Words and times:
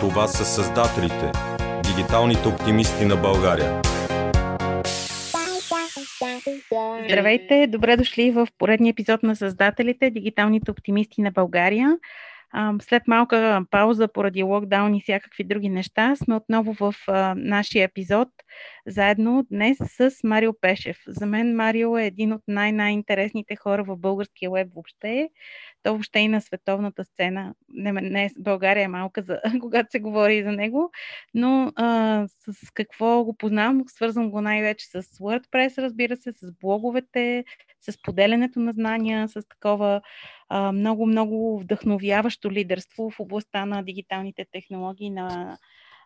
Това 0.00 0.26
са 0.26 0.44
създателите, 0.44 1.32
дигиталните 1.82 2.48
оптимисти 2.48 3.04
на 3.04 3.16
България. 3.16 3.82
Здравейте, 7.04 7.66
добре 7.66 7.96
дошли 7.96 8.30
в 8.30 8.48
поредния 8.58 8.90
епизод 8.90 9.22
на 9.22 9.36
Създателите, 9.36 10.10
дигиталните 10.10 10.70
оптимисти 10.70 11.20
на 11.20 11.30
България. 11.30 11.98
След 12.82 13.02
малка 13.06 13.62
пауза 13.70 14.08
поради 14.08 14.42
локдаун 14.42 14.94
и 14.94 15.00
всякакви 15.00 15.44
други 15.44 15.68
неща, 15.68 16.16
сме 16.16 16.34
отново 16.34 16.74
в 16.74 16.94
нашия 17.36 17.84
епизод 17.84 18.28
заедно 18.86 19.46
днес 19.50 19.78
с 19.78 20.10
Марио 20.24 20.52
Пешев. 20.60 20.96
За 21.06 21.26
мен 21.26 21.56
Марио 21.56 21.98
е 21.98 22.06
един 22.06 22.32
от 22.32 22.42
най-най-интересните 22.48 23.56
хора 23.56 23.84
в 23.84 23.96
българския 23.96 24.50
веб 24.50 24.68
въобще 24.74 25.28
то 25.82 25.92
въобще 25.92 26.18
и 26.18 26.28
на 26.28 26.40
световната 26.40 27.04
сцена. 27.04 27.54
Не, 27.68 27.92
не 27.92 28.30
България 28.38 28.84
е 28.84 28.88
малка, 28.88 29.22
за, 29.22 29.40
когато 29.60 29.90
се 29.90 30.00
говори 30.00 30.42
за 30.42 30.52
него, 30.52 30.90
но 31.34 31.72
а, 31.76 32.26
с 32.28 32.70
какво 32.74 33.24
го 33.24 33.36
познавам? 33.36 33.84
Свързвам 33.86 34.30
го 34.30 34.40
най-вече 34.40 34.86
с 34.86 35.02
WordPress, 35.02 35.78
разбира 35.78 36.16
се, 36.16 36.32
с 36.32 36.52
блоговете, 36.60 37.44
с 37.80 38.02
поделянето 38.02 38.60
на 38.60 38.72
знания, 38.72 39.28
с 39.28 39.48
такова 39.48 40.00
много-много 40.72 41.60
вдъхновяващо 41.60 42.50
лидерство 42.50 43.10
в 43.10 43.20
областта 43.20 43.66
на 43.66 43.82
дигиталните 43.82 44.46
технологии 44.52 45.10
на 45.10 45.58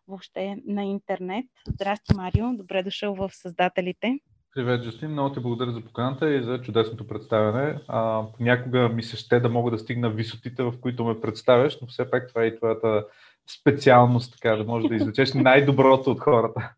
въобще 0.08 0.56
на 0.66 0.84
интернет. 0.84 1.46
Здрасти, 1.68 2.14
Марио. 2.16 2.56
Добре 2.56 2.82
дошъл 2.82 3.14
в 3.14 3.30
Създателите. 3.32 4.18
Привет, 4.54 4.84
Джастин. 4.84 5.10
Много 5.10 5.34
ти 5.34 5.40
благодаря 5.40 5.72
за 5.72 5.80
поканата 5.80 6.34
и 6.34 6.42
за 6.42 6.62
чудесното 6.62 7.06
представяне. 7.06 7.78
А, 7.88 8.22
понякога 8.36 8.88
ми 8.88 9.02
се 9.02 9.16
ще 9.16 9.40
да 9.40 9.48
мога 9.48 9.70
да 9.70 9.78
стигна 9.78 10.10
висотите, 10.10 10.62
в 10.62 10.74
които 10.80 11.04
ме 11.04 11.20
представяш, 11.20 11.80
но 11.80 11.86
все 11.86 12.10
пак 12.10 12.28
това 12.28 12.42
е 12.42 12.46
и 12.46 12.56
твоята 12.56 13.06
специалност, 13.60 14.32
така 14.32 14.56
да 14.56 14.64
можеш 14.64 14.88
да 14.88 14.94
извлечеш 14.94 15.32
най-доброто 15.34 16.10
от 16.10 16.20
хората. 16.20 16.72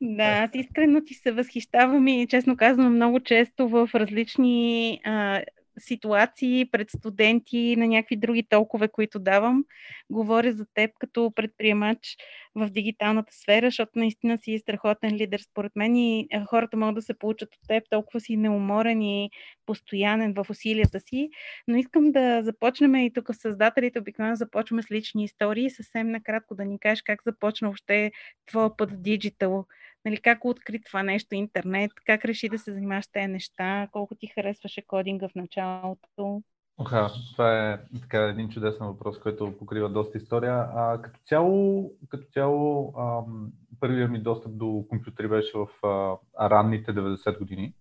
Да, 0.00 0.24
аз 0.24 0.50
искрено 0.54 1.00
ти 1.04 1.14
се 1.14 1.32
възхищавам 1.32 2.08
и 2.08 2.26
честно 2.30 2.56
казвам 2.56 2.94
много 2.94 3.20
често 3.20 3.68
в 3.68 3.90
различни 3.94 5.00
а, 5.04 5.42
ситуации 5.78 6.68
пред 6.72 6.90
студенти 6.90 7.76
на 7.76 7.86
някакви 7.86 8.16
други 8.16 8.42
толкове, 8.48 8.88
които 8.88 9.18
давам. 9.18 9.64
Говоря 10.10 10.52
за 10.52 10.66
теб 10.74 10.90
като 10.98 11.32
предприемач 11.34 12.16
в 12.54 12.70
дигиталната 12.70 13.32
сфера, 13.32 13.66
защото 13.66 13.90
наистина 13.94 14.38
си 14.38 14.58
страхотен 14.58 15.16
лидер 15.16 15.40
според 15.40 15.72
мен 15.76 15.96
и 15.96 16.28
хората 16.46 16.76
могат 16.76 16.94
да 16.94 17.02
се 17.02 17.18
получат 17.18 17.48
от 17.54 17.68
теб, 17.68 17.84
толкова 17.90 18.20
си 18.20 18.36
неуморен 18.36 19.02
и 19.02 19.30
постоянен 19.66 20.34
в 20.34 20.46
усилията 20.50 21.00
си. 21.00 21.30
Но 21.68 21.76
искам 21.76 22.12
да 22.12 22.42
започнем 22.42 22.94
и 22.94 23.12
тук 23.12 23.34
с 23.34 23.38
създателите 23.38 23.98
обикновено 23.98 24.36
започваме 24.36 24.82
с 24.82 24.90
лични 24.90 25.24
истории. 25.24 25.70
Съвсем 25.70 26.10
накратко 26.10 26.54
да 26.54 26.64
ни 26.64 26.78
кажеш 26.78 27.02
как 27.02 27.20
започна 27.26 27.68
въобще 27.68 28.12
твоя 28.46 28.76
път 28.76 28.90
в 28.90 28.96
диджитал 28.96 29.66
нали, 30.04 30.16
как 30.16 30.44
откри 30.44 30.80
това 30.82 31.02
нещо 31.02 31.34
интернет, 31.34 31.92
как 32.06 32.24
реши 32.24 32.48
да 32.48 32.58
се 32.58 32.72
занимаваш 32.72 33.06
тези 33.06 33.26
неща, 33.26 33.88
колко 33.92 34.14
ти 34.14 34.26
харесваше 34.26 34.82
кодинга 34.82 35.28
в 35.28 35.34
началото? 35.34 36.42
Оха, 36.78 37.10
това 37.32 37.72
е 37.72 37.78
така 38.00 38.22
един 38.22 38.48
чудесен 38.48 38.86
въпрос, 38.86 39.18
който 39.18 39.54
покрива 39.58 39.88
доста 39.88 40.18
история. 40.18 40.54
А, 40.54 41.02
като 41.02 41.20
цяло, 41.26 41.90
като 42.08 42.26
цяло 42.32 42.94
ам, 42.98 43.52
първият 43.80 44.10
ми 44.10 44.18
достъп 44.18 44.56
до 44.56 44.84
компютри 44.88 45.28
беше 45.28 45.52
в 45.54 45.86
а, 45.86 46.16
ранните 46.50 46.94
90 46.94 47.38
години. 47.38 47.74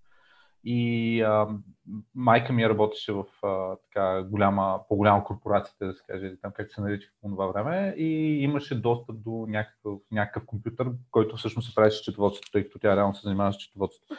И 0.63 1.21
а, 1.21 1.47
майка 2.15 2.53
ми 2.53 2.69
работеше 2.69 3.13
в 3.13 3.25
а, 3.43 3.75
така 3.75 4.23
голяма, 4.23 4.79
по-голяма 4.89 5.23
корпорация, 5.23 5.87
да 5.87 5.93
се 5.93 6.03
каже, 6.07 6.33
там 6.41 6.51
как 6.55 6.71
се 6.71 6.81
нарича 6.81 7.09
по 7.21 7.29
това 7.29 7.47
време, 7.47 7.95
и 7.97 8.43
имаше 8.43 8.81
достъп 8.81 9.15
до 9.23 9.45
някакъв, 9.49 9.99
някакъв 10.11 10.45
компютър, 10.45 10.91
който 11.11 11.37
всъщност 11.37 11.69
се 11.69 11.75
правеше 11.75 12.03
четоводството, 12.03 12.51
тъй 12.51 12.63
като 12.63 12.79
тя 12.79 12.95
реално 12.95 13.15
се 13.15 13.21
занимава 13.23 13.53
с 13.53 13.57
четоводството. 13.57 14.15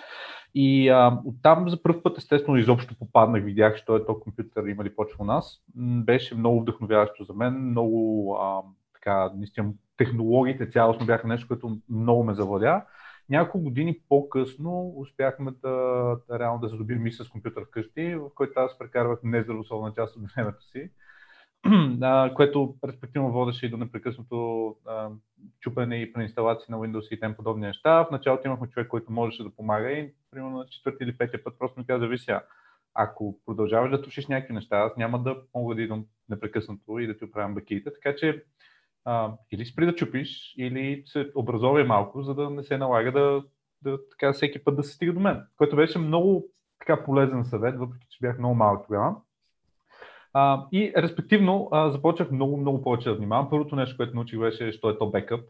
И 0.54 0.88
а, 0.88 1.20
оттам 1.24 1.68
за 1.68 1.82
първ 1.82 2.02
път, 2.02 2.18
естествено, 2.18 2.58
изобщо 2.58 2.98
попаднах, 2.98 3.44
видях, 3.44 3.76
що 3.76 3.96
е 3.96 4.06
то 4.06 4.20
компютър, 4.20 4.64
има 4.64 4.84
ли 4.84 4.94
почва 4.94 5.16
у 5.20 5.24
нас. 5.24 5.62
Беше 6.04 6.34
много 6.34 6.60
вдъхновяващо 6.60 7.24
за 7.24 7.34
мен, 7.34 7.70
много 7.70 8.36
а, 8.40 8.62
така, 8.94 9.30
наистина, 9.36 9.72
технологиите 9.96 10.70
цялостно 10.70 11.06
бяха 11.06 11.28
нещо, 11.28 11.48
което 11.48 11.78
много 11.88 12.24
ме 12.24 12.34
завладя. 12.34 12.82
Няколко 13.28 13.64
години 13.64 13.98
по-късно 14.08 14.92
успяхме 14.96 15.50
да, 15.50 15.70
да 16.28 16.38
реално 16.38 16.60
да 16.60 16.68
задобим 16.68 17.06
и 17.06 17.12
с 17.12 17.28
компютър 17.28 17.64
вкъщи, 17.64 18.14
в 18.14 18.30
който 18.34 18.52
аз 18.56 18.78
прекарвах 18.78 19.18
нездравословна 19.22 19.94
част 19.94 20.16
от 20.16 20.22
времето 20.36 20.64
си, 20.64 20.90
което 22.36 22.76
респективно 22.84 23.32
водеше 23.32 23.66
и 23.66 23.70
до 23.70 23.76
непрекъснато 23.76 24.66
а, 24.86 25.10
чупене 25.60 25.96
и 25.96 26.12
преинсталации 26.12 26.66
на 26.68 26.78
Windows 26.78 27.14
и 27.14 27.20
тем 27.20 27.34
подобни 27.34 27.66
неща. 27.66 28.04
В 28.04 28.10
началото 28.10 28.46
имахме 28.46 28.68
човек, 28.68 28.88
който 28.88 29.12
можеше 29.12 29.42
да 29.42 29.54
помага 29.56 29.90
и 29.90 30.12
примерно 30.30 30.58
на 30.58 30.66
четвърти 30.66 31.04
или 31.04 31.16
петия 31.16 31.44
път 31.44 31.58
просто 31.58 31.80
ми 31.80 31.86
каза, 31.86 32.06
вися, 32.06 32.40
ако 32.94 33.38
продължаваш 33.46 33.90
да 33.90 34.02
тушиш 34.02 34.26
някакви 34.26 34.54
неща, 34.54 34.76
аз 34.76 34.96
няма 34.96 35.22
да 35.22 35.36
мога 35.54 35.74
да 35.74 35.82
идвам 35.82 36.06
непрекъснато 36.28 36.98
и 36.98 37.06
да 37.06 37.16
ти 37.16 37.24
оправям 37.24 37.54
бакиите. 37.54 37.92
Така 37.92 38.16
че 38.16 38.44
а, 39.04 39.32
или 39.52 39.66
спри 39.66 39.86
да 39.86 39.94
чупиш, 39.94 40.54
или 40.58 41.02
се 41.06 41.30
образовай 41.34 41.84
малко, 41.84 42.22
за 42.22 42.34
да 42.34 42.50
не 42.50 42.62
се 42.62 42.78
налага 42.78 43.12
да, 43.12 43.42
да 43.82 43.98
така 44.10 44.32
всеки 44.32 44.64
път 44.64 44.76
да 44.76 44.82
се 44.82 44.94
стига 44.94 45.12
до 45.12 45.20
мен. 45.20 45.46
Което 45.56 45.76
беше 45.76 45.98
много 45.98 46.46
така 46.78 47.04
полезен 47.04 47.44
съвет, 47.44 47.78
въпреки 47.78 48.06
че 48.10 48.18
бях 48.20 48.38
много 48.38 48.54
малък 48.54 48.86
тогава. 48.86 49.14
А, 50.34 50.66
и 50.72 50.92
респективно 50.96 51.68
а, 51.72 51.90
започнах 51.90 52.30
много, 52.30 52.56
много 52.56 52.82
повече 52.82 53.08
да 53.08 53.14
внимавам. 53.14 53.50
Първото 53.50 53.76
нещо, 53.76 53.96
което 53.96 54.14
научих 54.14 54.38
беше, 54.38 54.72
що 54.72 54.90
е 54.90 54.98
то 54.98 55.10
бекъп, 55.10 55.40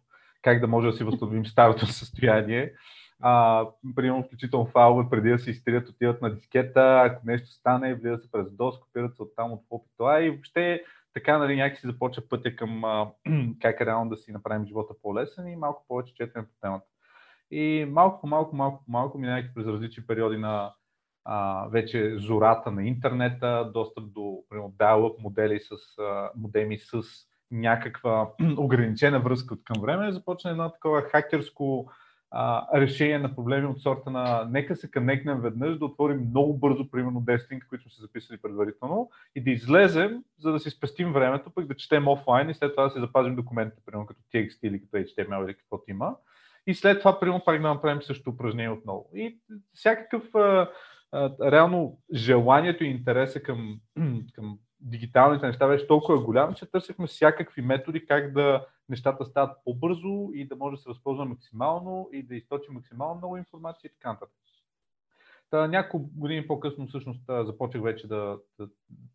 как 0.43 0.61
да 0.61 0.67
може 0.67 0.91
да 0.91 0.93
си 0.93 1.05
възстановим 1.05 1.47
старото 1.47 1.87
състояние. 1.87 2.73
А, 3.21 3.67
примерно, 3.97 4.23
включително 4.23 4.67
файлове, 4.67 5.11
преди 5.11 5.31
да 5.31 5.39
се 5.39 5.51
изтрият, 5.51 5.89
отиват 5.89 6.23
на 6.23 6.34
дискета, 6.34 7.03
ако 7.05 7.27
нещо 7.27 7.49
стане, 7.49 7.95
влизат 7.95 8.23
се 8.23 8.31
през 8.31 8.47
DOS, 8.47 8.81
копират 8.81 9.17
се 9.17 9.23
оттам 9.23 9.53
от 9.71 9.83
това 9.97 10.23
и 10.23 10.31
въобще 10.31 10.83
така 11.15 11.39
нали, 11.39 11.56
някакси 11.56 11.87
започва 11.87 12.23
пътя 12.28 12.56
към 12.56 12.84
а, 12.84 13.11
как 13.61 13.81
реално 13.81 14.11
да 14.11 14.17
си 14.17 14.33
направим 14.33 14.67
живота 14.67 14.95
по-лесен 15.03 15.49
и 15.49 15.56
малко 15.56 15.84
повече 15.89 16.15
четене 16.15 16.47
по 16.47 16.53
темата. 16.61 16.87
И 17.50 17.87
малко 17.91 18.27
малко, 18.27 18.56
малко 18.56 18.84
по 18.84 18.91
малко, 18.93 19.19
минавайки 19.19 19.55
през 19.55 19.67
различни 19.67 20.06
периоди 20.06 20.37
на 20.37 20.75
а, 21.25 21.69
вече 21.69 22.19
зората 22.19 22.71
на 22.71 22.84
интернета, 22.84 23.71
достъп 23.75 24.12
до 24.12 24.45
dial-up 24.53 25.22
модели 25.22 25.61
с 25.61 25.99
а, 25.99 26.31
модеми 26.37 26.78
с 26.78 27.03
някаква 27.51 28.31
ограничена 28.56 29.21
връзка 29.21 29.55
от 29.55 29.65
към 29.65 29.83
време, 29.83 30.12
започна 30.12 30.51
едно 30.51 30.72
такова 30.72 31.03
хакерско 31.03 31.91
решение 32.75 33.19
на 33.19 33.34
проблеми 33.34 33.66
от 33.66 33.81
сорта 33.81 34.10
на 34.10 34.48
нека 34.50 34.76
се 34.76 34.91
коннектнем 34.91 35.41
веднъж, 35.41 35.78
да 35.78 35.84
отворим 35.84 36.28
много 36.28 36.59
бързо, 36.59 36.91
примерно 36.91 37.20
10 37.20 37.53
линка, 37.53 37.69
които 37.69 37.82
сме 37.82 37.91
се 37.91 38.00
записали 38.00 38.38
предварително 38.38 39.10
и 39.34 39.43
да 39.43 39.50
излезем, 39.50 40.25
за 40.38 40.53
да 40.53 40.60
си 40.60 40.71
спестим 40.71 41.12
времето, 41.12 41.50
пък 41.50 41.66
да 41.66 41.76
четем 41.76 42.09
офлайн 42.09 42.50
и 42.50 42.54
след 42.54 42.72
това 42.72 42.84
да 42.84 42.91
си 42.91 43.00
запазим 43.00 43.37
документите, 43.37 43.82
примерно 43.87 44.06
като 44.06 44.21
TXT 44.34 44.59
или 44.62 44.81
като 44.81 44.97
HTML 44.97 45.44
или 45.44 45.54
каквото 45.54 45.84
има. 45.88 46.16
И 46.66 46.75
след 46.75 46.98
това, 46.98 47.21
примерно, 47.21 47.44
пак 47.44 47.62
да 47.62 47.69
направим 47.69 48.03
също 48.03 48.31
упражнение 48.31 48.71
отново. 48.71 49.10
И 49.15 49.38
всякакъв 49.75 50.34
а, 50.34 50.71
а, 51.12 51.31
реално 51.50 51.98
желанието 52.15 52.84
и 52.84 52.88
интереса 52.88 53.42
към, 53.42 53.81
към 54.32 54.59
дигиталните 54.82 55.47
неща 55.47 55.69
беше 55.69 55.87
толкова 55.87 56.25
голям, 56.25 56.54
че 56.54 56.70
търсихме 56.70 57.06
всякакви 57.06 57.62
методи 57.62 58.06
как 58.06 58.32
да 58.32 58.66
нещата 58.88 59.25
стават 59.25 59.56
по-бързо 59.65 60.31
и 60.34 60.48
да 60.48 60.56
може 60.56 60.76
да 60.76 60.82
се 60.82 60.88
възползва 60.88 61.25
максимално 61.25 62.09
и 62.12 62.22
да 62.22 62.34
източи 62.34 62.70
максимално 62.70 63.15
много 63.15 63.37
информация 63.37 63.88
и 63.88 63.92
така 63.92 64.12
нататък. 64.12 64.37
Та, 65.50 65.66
няколко 65.69 66.10
години 66.15 66.47
по-късно 66.47 66.87
всъщност 66.87 67.22
започнах 67.26 67.82
вече 67.82 68.09
да, 68.09 68.38
да, 68.59 68.69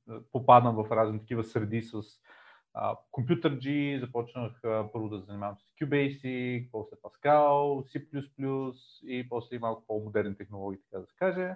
да 0.07 0.21
попадам 0.31 0.75
в 0.75 0.91
разни 0.91 1.19
такива 1.19 1.43
среди 1.43 1.81
с 1.81 2.01
компютър 3.11 3.59
G, 3.59 3.99
започнах 3.99 4.63
а, 4.63 4.89
първо 4.93 5.09
да 5.09 5.19
занимавам 5.19 5.55
с 5.57 5.75
QBasic, 5.81 6.69
после 6.71 6.95
Pascal, 6.95 7.83
C++ 7.83 8.73
и 9.03 9.29
после 9.29 9.59
малко 9.59 9.83
по-модерни 9.87 10.37
технологии, 10.37 10.79
така 10.81 11.01
да 11.01 11.07
се 11.07 11.15
каже. 11.15 11.55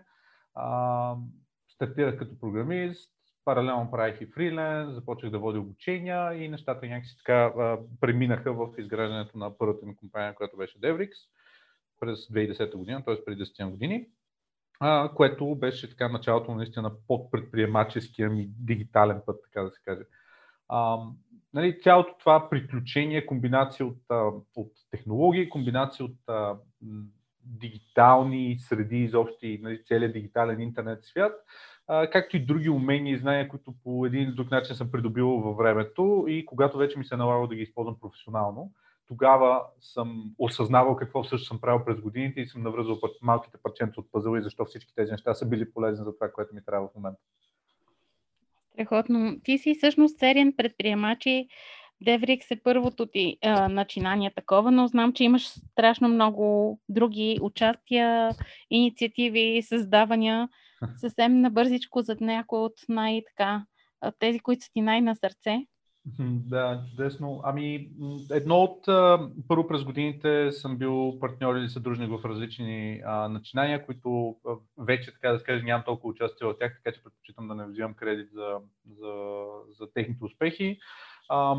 А, 0.53 1.15
стартирах 1.67 2.17
като 2.17 2.39
програмист, 2.39 3.13
паралелно 3.45 3.91
правих 3.91 4.21
и 4.21 4.25
фриленс, 4.25 4.93
започнах 4.93 5.31
да 5.31 5.39
водя 5.39 5.59
обучения 5.59 6.33
и 6.33 6.49
нещата 6.49 6.87
някакси 6.87 7.17
така 7.17 7.53
преминаха 8.01 8.53
в 8.53 8.67
изграждането 8.77 9.37
на 9.37 9.57
първата 9.57 9.85
ми 9.85 9.95
компания, 9.95 10.35
която 10.35 10.57
беше 10.57 10.79
Devrix 10.79 11.11
през 11.99 12.19
2010 12.19 12.75
година, 12.75 13.03
т.е. 13.05 13.25
преди 13.25 13.43
10 13.43 13.69
години, 13.69 14.07
а, 14.79 15.11
което 15.15 15.55
беше 15.55 15.89
така 15.89 16.09
началото 16.09 16.55
наистина 16.55 16.91
под 17.07 17.31
предприемаческия 17.31 18.29
ми 18.29 18.49
дигитален 18.59 19.21
път, 19.25 19.39
така 19.43 19.63
да 19.63 19.71
се 19.71 19.81
каже. 19.85 20.01
А, 20.69 20.97
нали, 21.53 21.79
цялото 21.81 22.15
това 22.19 22.49
приключение, 22.49 23.25
комбинация 23.25 23.85
от, 23.85 23.97
от 24.55 24.71
технологии, 24.91 25.49
комбинация 25.49 26.05
от 26.05 26.17
а, 26.27 26.55
дигитални 27.43 28.57
среди, 28.59 28.97
изобщо 28.97 29.45
и 29.45 29.59
нали, 29.63 29.83
целият 29.83 30.13
дигитален 30.13 30.59
интернет 30.59 31.05
свят, 31.05 31.33
както 32.11 32.37
и 32.37 32.45
други 32.45 32.69
умения 32.69 33.15
и 33.15 33.17
знания, 33.17 33.47
които 33.47 33.73
по 33.83 34.05
един 34.05 34.23
или 34.23 34.31
друг 34.31 34.51
начин 34.51 34.75
съм 34.75 34.91
придобил 34.91 35.27
във 35.27 35.57
времето 35.57 36.25
и 36.27 36.45
когато 36.45 36.77
вече 36.77 36.99
ми 36.99 37.05
се 37.05 37.15
е 37.15 37.17
налагало 37.17 37.47
да 37.47 37.55
ги 37.55 37.61
използвам 37.61 37.99
професионално, 38.01 38.71
тогава 39.07 39.63
съм 39.79 40.31
осъзнавал 40.37 40.95
какво 40.95 41.23
всъщност 41.23 41.47
съм 41.47 41.61
правил 41.61 41.85
през 41.85 42.01
годините 42.01 42.41
и 42.41 42.45
съм 42.45 42.63
навръзвал 42.63 42.99
малките 43.21 43.57
парченца 43.63 43.99
от 44.01 44.11
пъзъла 44.11 44.39
и 44.39 44.41
защо 44.41 44.65
всички 44.65 44.95
тези 44.95 45.11
неща 45.11 45.33
са 45.33 45.45
били 45.45 45.71
полезни 45.71 46.05
за 46.05 46.15
това, 46.15 46.31
което 46.31 46.55
ми 46.55 46.65
трябва 46.65 46.87
в 46.87 46.95
момента. 46.95 47.19
Страхотно. 48.73 49.39
Ти 49.43 49.57
си 49.57 49.75
всъщност 49.75 50.19
сериен 50.19 50.53
предприемач 50.57 51.25
и 51.25 51.47
Деврикс 52.01 52.51
е 52.51 52.61
първото 52.63 53.05
ти 53.05 53.37
а, 53.41 53.67
начинание 53.67 54.31
такова, 54.35 54.71
но 54.71 54.87
знам, 54.87 55.13
че 55.13 55.23
имаш 55.23 55.47
страшно 55.47 56.07
много 56.07 56.79
други 56.89 57.37
участия, 57.41 58.29
инициативи, 58.69 59.61
създавания. 59.61 60.49
Съвсем 60.97 61.41
набързичко 61.41 62.01
за 62.01 62.17
някои 62.21 62.59
от 62.59 62.73
най-така, 62.89 63.65
тези, 64.19 64.39
които 64.39 64.63
са 64.63 64.71
ти 64.73 64.81
най-на 64.81 65.15
сърце. 65.15 65.65
Да, 66.19 66.83
чудесно. 66.89 67.41
Ами, 67.43 67.89
едно 68.31 68.55
от 68.55 68.85
първо 69.47 69.67
през 69.67 69.83
годините 69.83 70.51
съм 70.51 70.77
бил 70.77 71.19
партньор 71.19 71.55
или 71.55 71.69
съдружник 71.69 72.09
в 72.09 72.25
различни 72.25 73.01
а, 73.05 73.29
начинания, 73.29 73.85
които 73.85 74.35
вече, 74.77 75.13
така 75.13 75.31
да 75.31 75.39
скажа, 75.39 75.63
нямам 75.63 75.83
толкова 75.85 76.09
участие 76.09 76.47
в 76.47 76.55
тях, 76.59 76.81
така 76.83 76.95
че 76.95 77.03
предпочитам 77.03 77.47
да 77.47 77.55
не 77.55 77.65
взимам 77.65 77.93
кредит 77.93 78.29
за, 78.33 78.57
за, 78.89 79.43
за 79.79 79.93
техните 79.93 80.25
успехи. 80.25 80.79
А, 81.29 81.55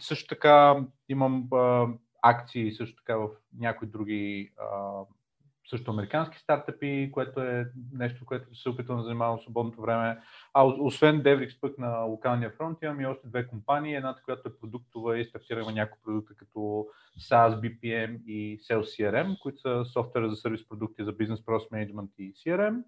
също 0.00 0.28
така 0.28 0.84
имам 1.08 1.48
а, 1.52 1.86
акции 2.22 2.72
също 2.72 2.96
така 2.96 3.16
в 3.16 3.28
някои 3.58 3.88
други 3.88 4.52
а, 4.58 5.02
също 5.70 5.90
американски 5.90 6.38
стартъпи, 6.38 7.10
което 7.12 7.40
е 7.40 7.66
нещо, 7.92 8.24
което 8.24 8.54
се 8.54 8.68
опитвам 8.68 8.96
да 8.96 9.02
занимавам 9.02 9.38
в 9.38 9.42
свободното 9.42 9.80
време. 9.80 10.18
А 10.54 10.64
освен 10.64 11.22
Devrix 11.22 11.60
пък 11.60 11.78
на 11.78 11.98
локалния 11.98 12.50
фронт, 12.50 12.78
имам 12.82 13.00
и 13.00 13.06
още 13.06 13.28
две 13.28 13.46
компании. 13.46 13.94
Едната, 13.94 14.22
която 14.24 14.48
е 14.48 14.58
продуктова 14.60 15.18
и 15.18 15.24
стартираме 15.24 15.72
някои 15.72 16.02
продукти 16.04 16.34
като 16.36 16.86
SaaS, 17.20 17.60
BPM 17.60 18.24
и 18.24 18.58
Sales 18.58 18.82
CRM, 18.82 19.38
които 19.38 19.60
са 19.60 19.84
софтуера 19.92 20.30
за 20.30 20.36
сервис 20.36 20.68
продукти 20.68 21.04
за 21.04 21.12
бизнес 21.12 21.40
process 21.40 21.70
management 21.70 22.10
и 22.18 22.34
CRM. 22.34 22.82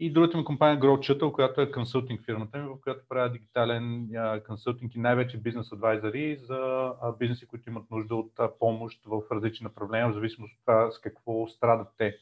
И 0.00 0.12
другата 0.12 0.38
ми 0.38 0.44
компания 0.44 0.80
Grow 0.80 0.98
Shuttle, 0.98 1.32
която 1.32 1.60
е 1.60 1.70
консултинг 1.70 2.24
фирмата 2.24 2.58
ми, 2.58 2.68
в 2.68 2.80
която 2.80 3.08
правя 3.08 3.30
дигитален 3.30 4.10
консултинг 4.46 4.94
и 4.94 4.98
най-вече 4.98 5.38
бизнес 5.38 5.72
адвайзари 5.72 6.36
за 6.36 6.92
бизнеси, 7.18 7.46
които 7.46 7.70
имат 7.70 7.90
нужда 7.90 8.14
от 8.14 8.32
помощ 8.58 9.00
в 9.06 9.22
различни 9.32 9.64
направления, 9.64 10.08
в 10.08 10.14
зависимост 10.14 10.52
от 10.54 10.60
това 10.60 10.90
с 10.90 11.00
какво 11.00 11.48
страдат 11.48 11.88
те. 11.98 12.16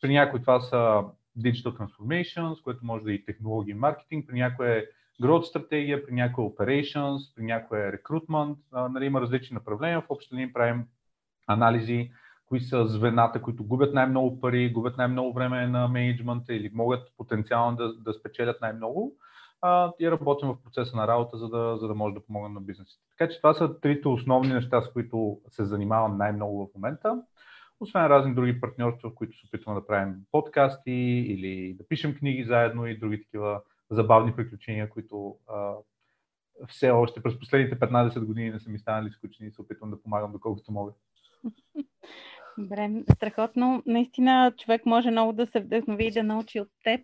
При 0.00 0.12
някои 0.12 0.40
това 0.40 0.60
са 0.60 1.04
Digital 1.38 1.78
Transformations, 1.78 2.62
което 2.62 2.86
може 2.86 3.04
да 3.04 3.12
е 3.12 3.14
и 3.14 3.24
технологии 3.24 3.70
и 3.70 3.74
маркетинг, 3.74 4.26
при 4.28 4.38
някои 4.38 4.66
е 4.66 4.86
growth 5.22 5.42
стратегия, 5.42 6.06
при 6.06 6.12
някои 6.12 6.44
е 6.44 6.48
operations, 6.48 7.34
при 7.36 7.44
някои 7.44 7.78
е 7.78 7.92
recruitment, 7.92 8.56
нали, 8.90 9.04
има 9.04 9.20
различни 9.20 9.54
направления. 9.54 10.00
В 10.00 10.10
общи 10.10 10.34
линии 10.34 10.52
правим 10.52 10.84
анализи 11.46 12.10
кои 12.46 12.60
са 12.60 12.86
звената, 12.86 13.42
които 13.42 13.64
губят 13.64 13.94
най-много 13.94 14.40
пари, 14.40 14.72
губят 14.72 14.96
най-много 14.96 15.32
време 15.32 15.66
на 15.66 15.88
менеджмента 15.88 16.54
или 16.54 16.70
могат 16.74 17.12
потенциално 17.16 17.76
да, 17.76 17.94
да 17.94 18.12
спечелят 18.12 18.60
най-много 18.60 19.16
а, 19.62 19.92
и 20.00 20.10
работим 20.10 20.48
в 20.48 20.62
процеса 20.62 20.96
на 20.96 21.08
работа, 21.08 21.38
за 21.38 21.48
да, 21.48 21.76
за 21.80 21.88
да 21.88 21.94
може 21.94 22.14
да 22.14 22.24
помогнем 22.24 22.52
на 22.52 22.60
бизнесите. 22.60 23.04
Така 23.18 23.32
че 23.32 23.36
това 23.36 23.54
са 23.54 23.80
трите 23.80 24.08
основни 24.08 24.52
неща, 24.52 24.82
с 24.82 24.92
които 24.92 25.40
се 25.48 25.64
занимавам 25.64 26.18
най-много 26.18 26.66
в 26.66 26.74
момента. 26.74 27.22
Освен 27.80 28.06
разни 28.06 28.34
други 28.34 28.60
партньорства, 28.60 29.10
в 29.10 29.14
които 29.14 29.38
се 29.38 29.46
опитваме 29.46 29.80
да 29.80 29.86
правим 29.86 30.14
подкасти 30.32 30.92
или 31.28 31.74
да 31.78 31.88
пишем 31.88 32.14
книги 32.14 32.44
заедно 32.44 32.86
и 32.86 32.98
други 32.98 33.22
такива 33.22 33.62
забавни 33.90 34.36
приключения, 34.36 34.90
които 34.90 35.36
а, 35.48 35.72
все 36.68 36.90
още 36.90 37.22
през 37.22 37.38
последните 37.38 37.78
15 37.78 38.24
години 38.24 38.50
не 38.50 38.60
са 38.60 38.70
ми 38.70 38.78
станали 38.78 39.10
скучни 39.10 39.46
и 39.46 39.50
се 39.50 39.62
опитвам 39.62 39.90
да 39.90 40.02
помагам 40.02 40.32
доколкото 40.32 40.72
мога. 40.72 40.92
Добре, 42.58 42.90
страхотно. 43.12 43.82
Наистина 43.86 44.52
човек 44.58 44.86
може 44.86 45.10
много 45.10 45.32
да 45.32 45.46
се 45.46 45.60
вдъхнови 45.60 46.06
и 46.06 46.10
да 46.10 46.22
научи 46.22 46.60
от 46.60 46.68
теб. 46.84 47.00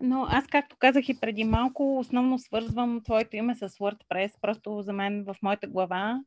Но 0.00 0.26
аз, 0.28 0.46
както 0.46 0.76
казах 0.78 1.08
и 1.08 1.20
преди 1.20 1.44
малко, 1.44 1.98
основно 1.98 2.38
свързвам 2.38 3.00
твоето 3.04 3.36
име 3.36 3.54
с 3.54 3.68
WordPress. 3.68 4.40
Просто 4.40 4.82
за 4.82 4.92
мен 4.92 5.24
в 5.24 5.36
моята 5.42 5.66
глава 5.66 6.20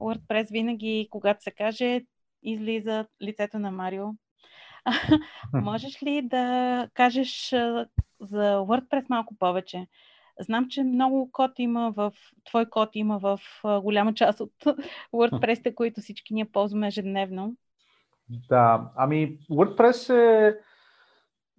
WordPress 0.00 0.52
винаги, 0.52 1.08
когато 1.10 1.42
се 1.42 1.50
каже, 1.50 2.00
излиза 2.42 3.06
лицето 3.22 3.58
на 3.58 3.70
Марио. 3.70 4.06
Можеш 5.54 6.02
ли 6.02 6.22
да 6.22 6.88
кажеш 6.94 7.48
за 8.20 8.56
WordPress 8.56 9.04
малко 9.08 9.34
повече? 9.38 9.86
Знам, 10.40 10.68
че 10.68 10.82
много 10.82 11.32
код 11.32 11.58
има 11.58 11.92
в, 11.96 12.12
твой 12.44 12.66
код 12.66 12.90
има 12.94 13.18
в 13.18 13.40
голяма 13.82 14.14
част 14.14 14.40
от 14.40 14.52
WordPress, 15.12 15.74
които 15.74 16.00
всички 16.00 16.34
ние 16.34 16.44
ползваме 16.44 16.86
ежедневно. 16.86 17.56
Да, 18.30 18.90
ами 18.96 19.38
WordPress 19.50 20.14
е... 20.14 20.58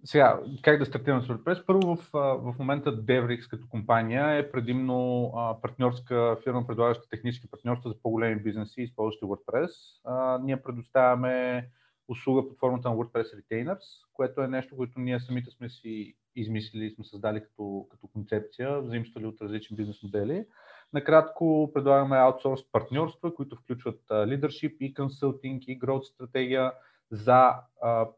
Сега, 0.04 0.40
как 0.62 0.78
да 0.78 0.86
стартирам 0.86 1.22
с 1.22 1.28
WordPress? 1.28 1.66
Първо 1.66 1.96
в, 1.96 2.08
в 2.12 2.54
момента 2.58 2.96
Devrix 2.96 3.50
като 3.50 3.68
компания 3.68 4.38
е 4.38 4.50
предимно 4.50 5.32
а, 5.36 5.60
партньорска 5.60 6.36
фирма, 6.44 6.66
предлагаща 6.66 7.08
технически 7.08 7.50
партньорства 7.50 7.90
за 7.90 7.96
по-големи 8.02 8.42
бизнеси, 8.42 8.82
използващи 8.82 9.24
WordPress. 9.24 9.70
А, 10.04 10.38
ние 10.42 10.62
предоставяме 10.62 11.68
услуга 12.08 12.48
под 12.48 12.58
формата 12.58 12.88
на 12.88 12.96
WordPress 12.96 13.24
Retainers, 13.24 13.80
което 14.12 14.42
е 14.42 14.48
нещо, 14.48 14.76
което 14.76 15.00
ние 15.00 15.20
самите 15.20 15.50
сме 15.50 15.68
си 15.68 16.14
измислили 16.36 16.90
сме 16.90 17.04
създали 17.04 17.42
като, 17.42 17.86
като 17.90 18.06
концепция, 18.06 18.80
взаимствали 18.80 19.26
от 19.26 19.40
различни 19.40 19.76
бизнес 19.76 20.02
модели. 20.02 20.44
Накратко 20.92 21.70
предлагаме 21.74 22.16
аутсорс 22.16 22.60
партньорства, 22.72 23.34
които 23.34 23.56
включват 23.56 24.00
лидершип 24.26 24.76
и 24.80 24.94
консултинг 24.94 25.62
и 25.66 25.78
growth 25.78 26.02
стратегия 26.02 26.72
за 27.10 27.54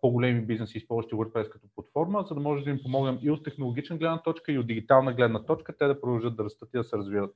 по-големи 0.01 0.41
бизнеси, 0.41 0.79
използващи 0.79 1.15
WordPress 1.15 1.49
като 1.49 1.69
платформа, 1.75 2.25
за 2.29 2.35
да 2.35 2.41
може 2.41 2.65
да 2.65 2.71
им 2.71 2.79
помогнем 2.83 3.19
и 3.23 3.31
от 3.31 3.45
технологична 3.45 3.97
гледна 3.97 4.23
точка, 4.23 4.53
и 4.53 4.59
от 4.59 4.67
дигитална 4.67 5.13
гледна 5.13 5.45
точка, 5.45 5.77
те 5.77 5.87
да 5.87 6.01
продължат 6.01 6.37
да 6.37 6.45
растат 6.45 6.69
и 6.75 6.79
да 6.79 6.85
се 6.85 6.97
развиват. 6.97 7.35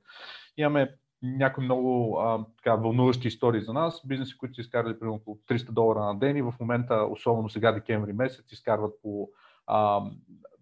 Имаме 0.57 0.95
някои 1.21 1.63
много 1.63 2.17
а, 2.19 2.45
така, 2.57 2.75
вълнуващи 2.75 3.27
истории 3.27 3.61
за 3.61 3.73
нас. 3.73 4.01
Бизнеси, 4.07 4.37
които 4.37 4.55
са 4.55 4.61
изкарали 4.61 4.99
примерно 4.99 5.21
по 5.25 5.37
300 5.49 5.71
долара 5.71 5.99
на 5.99 6.19
ден 6.19 6.37
и 6.37 6.41
в 6.41 6.53
момента, 6.59 7.07
особено 7.11 7.49
сега 7.49 7.71
декември 7.71 8.13
месец, 8.13 8.51
изкарват 8.51 8.93
по 9.03 9.29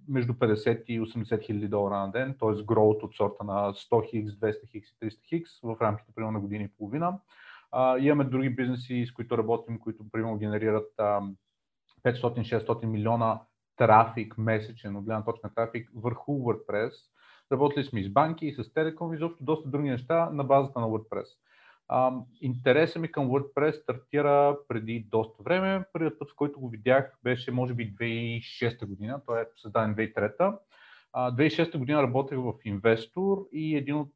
между 0.07 0.33
50 0.33 0.83
и 0.87 1.01
80 1.01 1.45
хиляди 1.45 1.67
долара 1.67 1.97
на 1.97 2.11
ден, 2.11 2.35
т.е. 2.39 2.49
growth 2.49 3.03
от 3.03 3.15
сорта 3.15 3.43
на 3.43 3.73
100 3.73 4.09
хикс, 4.09 4.33
200 4.33 4.71
хикс 4.71 4.89
и 4.89 5.05
300 5.05 5.27
хикс 5.29 5.51
в 5.63 5.77
рамките 5.81 6.11
примерно 6.15 6.31
на 6.31 6.39
година 6.39 6.63
и 6.63 6.71
половина. 6.77 7.19
А, 7.71 7.97
имаме 7.97 8.23
други 8.23 8.49
бизнеси, 8.49 9.05
с 9.07 9.13
които 9.13 9.37
работим, 9.37 9.79
които 9.79 10.09
примерно 10.11 10.37
генерират 10.37 10.91
500-600 12.05 12.85
милиона 12.85 13.41
трафик 13.77 14.37
месечен, 14.37 14.95
от 14.95 15.05
гледна 15.05 15.23
точка 15.23 15.53
трафик, 15.55 15.89
върху 15.95 16.31
WordPress. 16.31 16.91
Работили 17.51 17.83
сме 17.83 17.99
и 17.99 18.03
с 18.03 18.09
банки, 18.09 18.45
и 18.45 18.53
с 18.53 18.73
Телеком, 18.73 19.13
и 19.13 19.15
изобщо 19.15 19.43
доста 19.43 19.69
други 19.69 19.89
неща 19.89 20.29
на 20.29 20.43
базата 20.43 20.79
на 20.79 20.87
WordPress. 20.87 21.25
А, 21.87 22.13
интересът 22.41 23.01
ми 23.01 23.11
към 23.11 23.29
WordPress 23.29 23.81
стартира 23.81 24.57
преди 24.67 25.07
доста 25.11 25.43
време. 25.43 25.85
Първият 25.93 26.19
път, 26.19 26.31
в 26.31 26.35
който 26.35 26.59
го 26.59 26.69
видях, 26.69 27.17
беше 27.23 27.51
може 27.51 27.73
би 27.73 27.95
2006 27.95 28.85
година. 28.85 29.21
Той 29.25 29.41
е 29.41 29.45
създаден 29.57 29.95
2003. 29.95 30.57
2006 31.15 31.77
година 31.77 32.03
работех 32.03 32.37
в 32.37 32.53
Инвестор 32.65 33.47
и 33.51 33.75
един 33.75 33.95
от 33.95 34.13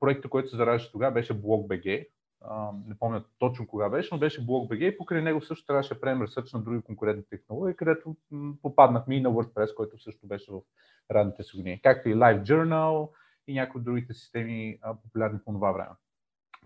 проектите, 0.00 0.28
който 0.28 0.48
се 0.48 0.56
зараждаше 0.56 0.92
тогава, 0.92 1.12
беше 1.12 1.42
BlogBG. 1.42 2.06
А, 2.40 2.70
не 2.88 2.98
помня 2.98 3.24
точно 3.38 3.66
кога 3.66 3.88
беше, 3.88 4.08
но 4.12 4.18
беше 4.18 4.46
BlogBG 4.46 4.94
и 4.94 4.96
покрай 4.96 5.22
него 5.22 5.40
също 5.40 5.66
трябваше 5.66 5.94
да 5.94 6.00
правим 6.00 6.22
ресърч 6.22 6.52
на 6.52 6.62
други 6.62 6.82
конкурентни 6.82 7.24
технологии, 7.30 7.76
където 7.76 8.16
попаднахме 8.62 9.16
и 9.16 9.20
на 9.20 9.30
WordPress, 9.30 9.74
който 9.74 9.98
също 9.98 10.26
беше 10.26 10.52
в 10.52 10.60
ранните 11.10 11.42
си 11.42 11.56
години, 11.56 11.80
както 11.82 12.08
и 12.08 12.14
LiveJournal 12.14 13.10
и 13.46 13.54
някои 13.54 13.78
от 13.78 13.84
другите 13.84 14.14
системи, 14.14 14.78
популярни 15.02 15.38
по 15.44 15.52
това 15.52 15.72
време. 15.72 15.90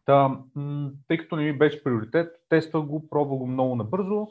Та, 0.08 0.38
тъй 1.08 1.18
като 1.18 1.36
не 1.36 1.42
ми 1.42 1.58
беше 1.58 1.84
приоритет, 1.84 2.36
тествах 2.48 2.84
го, 2.84 3.08
пробвах 3.08 3.38
го 3.38 3.46
много 3.46 3.76
набързо, 3.76 4.28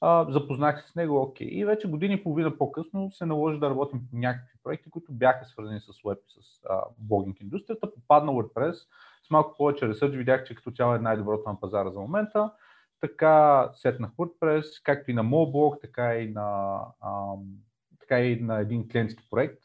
а, 0.00 0.32
запознах 0.32 0.82
се 0.82 0.92
с 0.92 0.94
него, 0.94 1.22
окей. 1.22 1.48
И 1.50 1.64
вече 1.64 1.88
години 1.88 2.14
и 2.14 2.22
половина 2.22 2.58
по-късно 2.58 3.10
се 3.10 3.26
наложи 3.26 3.58
да 3.58 3.70
работим 3.70 4.00
по 4.10 4.16
някакви 4.16 4.58
проекти, 4.64 4.90
които 4.90 5.12
бяха 5.12 5.44
свързани 5.44 5.80
с 5.80 5.86
веб 6.08 6.18
и 6.18 6.42
с 6.42 6.60
а, 6.70 6.80
блогинг 6.98 7.40
индустрията. 7.40 7.94
Попадна 7.94 8.32
WordPress, 8.32 8.72
с 9.26 9.30
малко 9.30 9.56
повече 9.56 9.88
ресърч 9.88 10.16
видях, 10.16 10.44
че 10.44 10.54
като 10.54 10.70
цяло 10.70 10.94
е 10.94 10.98
най-доброто 10.98 11.48
на 11.48 11.60
пазара 11.60 11.90
за 11.90 12.00
момента. 12.00 12.52
Така 13.00 13.68
сетнах 13.74 14.10
WordPress, 14.10 14.82
както 14.84 15.10
и 15.10 15.14
на 15.14 15.22
моят 15.22 15.52
блог, 15.52 15.76
така 15.80 16.16
и 16.16 16.30
на, 16.30 16.78
а, 17.00 17.34
така 18.00 18.20
и 18.20 18.40
на 18.40 18.58
един 18.60 18.88
клиентски 18.88 19.24
проект, 19.30 19.62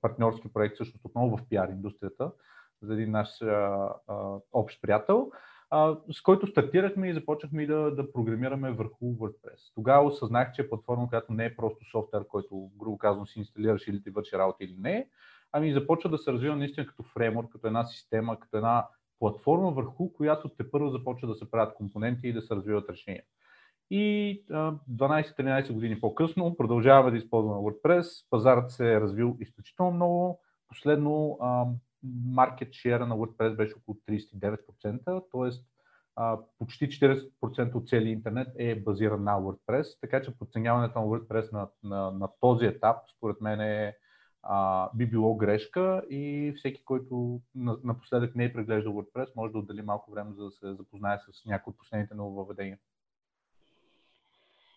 партньорски 0.00 0.52
проект, 0.52 0.76
също 0.76 0.98
отново 1.04 1.36
в 1.36 1.42
PR 1.42 1.72
индустрията, 1.72 2.30
за 2.84 2.94
един 2.94 3.10
наш 3.10 3.42
а, 3.42 3.88
а, 4.08 4.36
общ 4.52 4.82
приятел. 4.82 5.30
а, 5.70 5.96
с 6.12 6.22
който 6.22 6.46
стартирахме 6.46 7.08
и 7.08 7.14
започнахме 7.14 7.62
и 7.62 7.66
да, 7.66 7.94
да 7.94 8.12
програмираме 8.12 8.72
върху 8.72 9.04
WordPress. 9.04 9.74
Тогава 9.74 10.06
осъзнах, 10.06 10.52
че 10.52 10.62
е 10.62 10.68
платформа, 10.68 11.08
която 11.08 11.32
не 11.32 11.44
е 11.44 11.56
просто 11.56 11.90
софтуер, 11.90 12.26
който, 12.26 12.70
грубо 12.76 12.98
казвам, 12.98 13.26
си 13.26 13.38
инсталираш 13.38 13.88
или 13.88 14.02
ти 14.02 14.10
върши 14.10 14.38
работа 14.38 14.64
или 14.64 14.76
не, 14.78 15.08
ами 15.52 15.72
започва 15.72 16.10
да 16.10 16.18
се 16.18 16.32
развива 16.32 16.56
наистина 16.56 16.86
като 16.86 17.02
фреймворк, 17.02 17.52
като 17.52 17.66
една 17.66 17.84
система, 17.84 18.38
като 18.40 18.56
една 18.56 18.86
платформа, 19.18 19.70
върху 19.70 20.12
която 20.12 20.48
те 20.48 20.70
първо 20.70 20.90
започва 20.90 21.28
да 21.28 21.34
се 21.34 21.50
правят 21.50 21.74
компоненти 21.74 22.28
и 22.28 22.32
да 22.32 22.42
се 22.42 22.56
развиват 22.56 22.90
решения. 22.90 23.22
И 23.90 24.44
12-13 24.50 25.72
години 25.72 26.00
по-късно 26.00 26.56
продължаваме 26.56 27.10
да 27.10 27.16
използваме 27.16 27.60
WordPress. 27.60 28.26
Пазарът 28.30 28.70
се 28.70 28.92
е 28.92 29.00
развил 29.00 29.36
изключително 29.40 29.92
много. 29.92 30.40
Последно 30.68 31.38
маркет 32.26 32.72
шера 32.72 33.06
на 33.06 33.16
WordPress 33.16 33.56
беше 33.56 33.74
около 33.74 33.98
39%, 34.08 35.04
т.е. 35.04 35.60
почти 36.58 36.88
40% 36.88 37.74
от 37.74 37.88
целия 37.88 38.12
интернет 38.12 38.48
е 38.58 38.80
базиран 38.80 39.24
на 39.24 39.32
WordPress, 39.32 40.00
така 40.00 40.22
че 40.22 40.38
подценяването 40.38 41.00
на 41.00 41.06
WordPress 41.06 41.52
на, 41.52 41.68
на, 41.82 42.10
на 42.10 42.28
този 42.40 42.66
етап, 42.66 42.96
според 43.16 43.40
мен 43.40 43.60
е, 43.60 43.96
а, 44.42 44.90
би 44.94 45.06
било 45.06 45.36
грешка 45.36 46.02
и 46.10 46.54
всеки, 46.56 46.84
който 46.84 47.40
напоследък 47.54 48.34
не 48.34 48.44
е 48.44 48.52
преглеждал 48.52 48.92
WordPress, 48.92 49.36
може 49.36 49.52
да 49.52 49.58
отдели 49.58 49.82
малко 49.82 50.10
време 50.10 50.32
за 50.32 50.44
да 50.44 50.50
се 50.50 50.74
запознае 50.74 51.18
с 51.18 51.44
някои 51.46 51.70
от 51.70 51.78
последните 51.78 52.14
нововведения. 52.14 52.78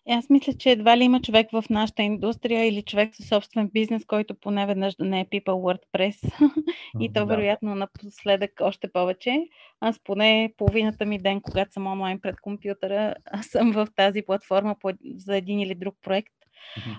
Е, 0.08 0.12
аз 0.12 0.30
мисля, 0.30 0.52
че 0.52 0.70
едва 0.70 0.96
ли 0.96 1.04
има 1.04 1.20
човек 1.20 1.50
в 1.52 1.64
нашата 1.70 2.02
индустрия 2.02 2.68
или 2.68 2.82
човек 2.82 3.16
със 3.16 3.28
собствен 3.28 3.70
бизнес, 3.74 4.04
който 4.04 4.34
поне 4.34 4.66
веднъж 4.66 4.94
да 4.94 5.04
не 5.04 5.20
е 5.20 5.28
пипал 5.30 5.56
WordPress. 5.56 6.32
и 7.00 7.12
то 7.12 7.20
да. 7.20 7.26
вероятно 7.26 7.74
напоследък 7.74 8.50
още 8.60 8.92
повече. 8.92 9.46
Аз 9.80 9.98
поне 10.04 10.52
половината 10.56 11.06
ми 11.06 11.18
ден, 11.18 11.40
когато 11.40 11.72
съм 11.72 11.86
онлайн 11.86 12.20
пред 12.20 12.40
компютъра, 12.40 13.14
съм 13.42 13.72
в 13.72 13.88
тази 13.96 14.22
платформа 14.22 14.76
за 15.16 15.36
един 15.36 15.60
или 15.60 15.74
друг 15.74 15.94
проект. 16.02 16.32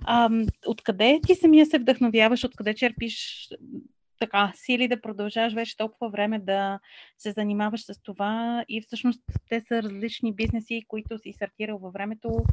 А, 0.06 0.30
откъде 0.68 1.20
ти 1.28 1.36
самия 1.36 1.66
се 1.66 1.80
вдъхновяваш, 1.80 2.44
откъде 2.44 2.74
черпиш 2.74 3.48
така, 4.20 4.52
сили 4.56 4.88
да 4.88 5.02
продължаваш 5.02 5.54
вече 5.54 5.78
толкова 5.78 6.10
време 6.10 6.40
да 6.40 6.80
се 7.18 7.32
занимаваш 7.32 7.82
с 7.82 8.02
това 8.04 8.66
и 8.70 8.82
всъщност 8.82 9.24
те 9.50 9.62
са 9.62 9.84
различни 9.84 10.34
бизнеси, 10.34 10.86
които 10.88 11.18
си 11.18 11.34
стартирал 11.34 11.78
във 11.78 11.94
времето. 11.94 12.44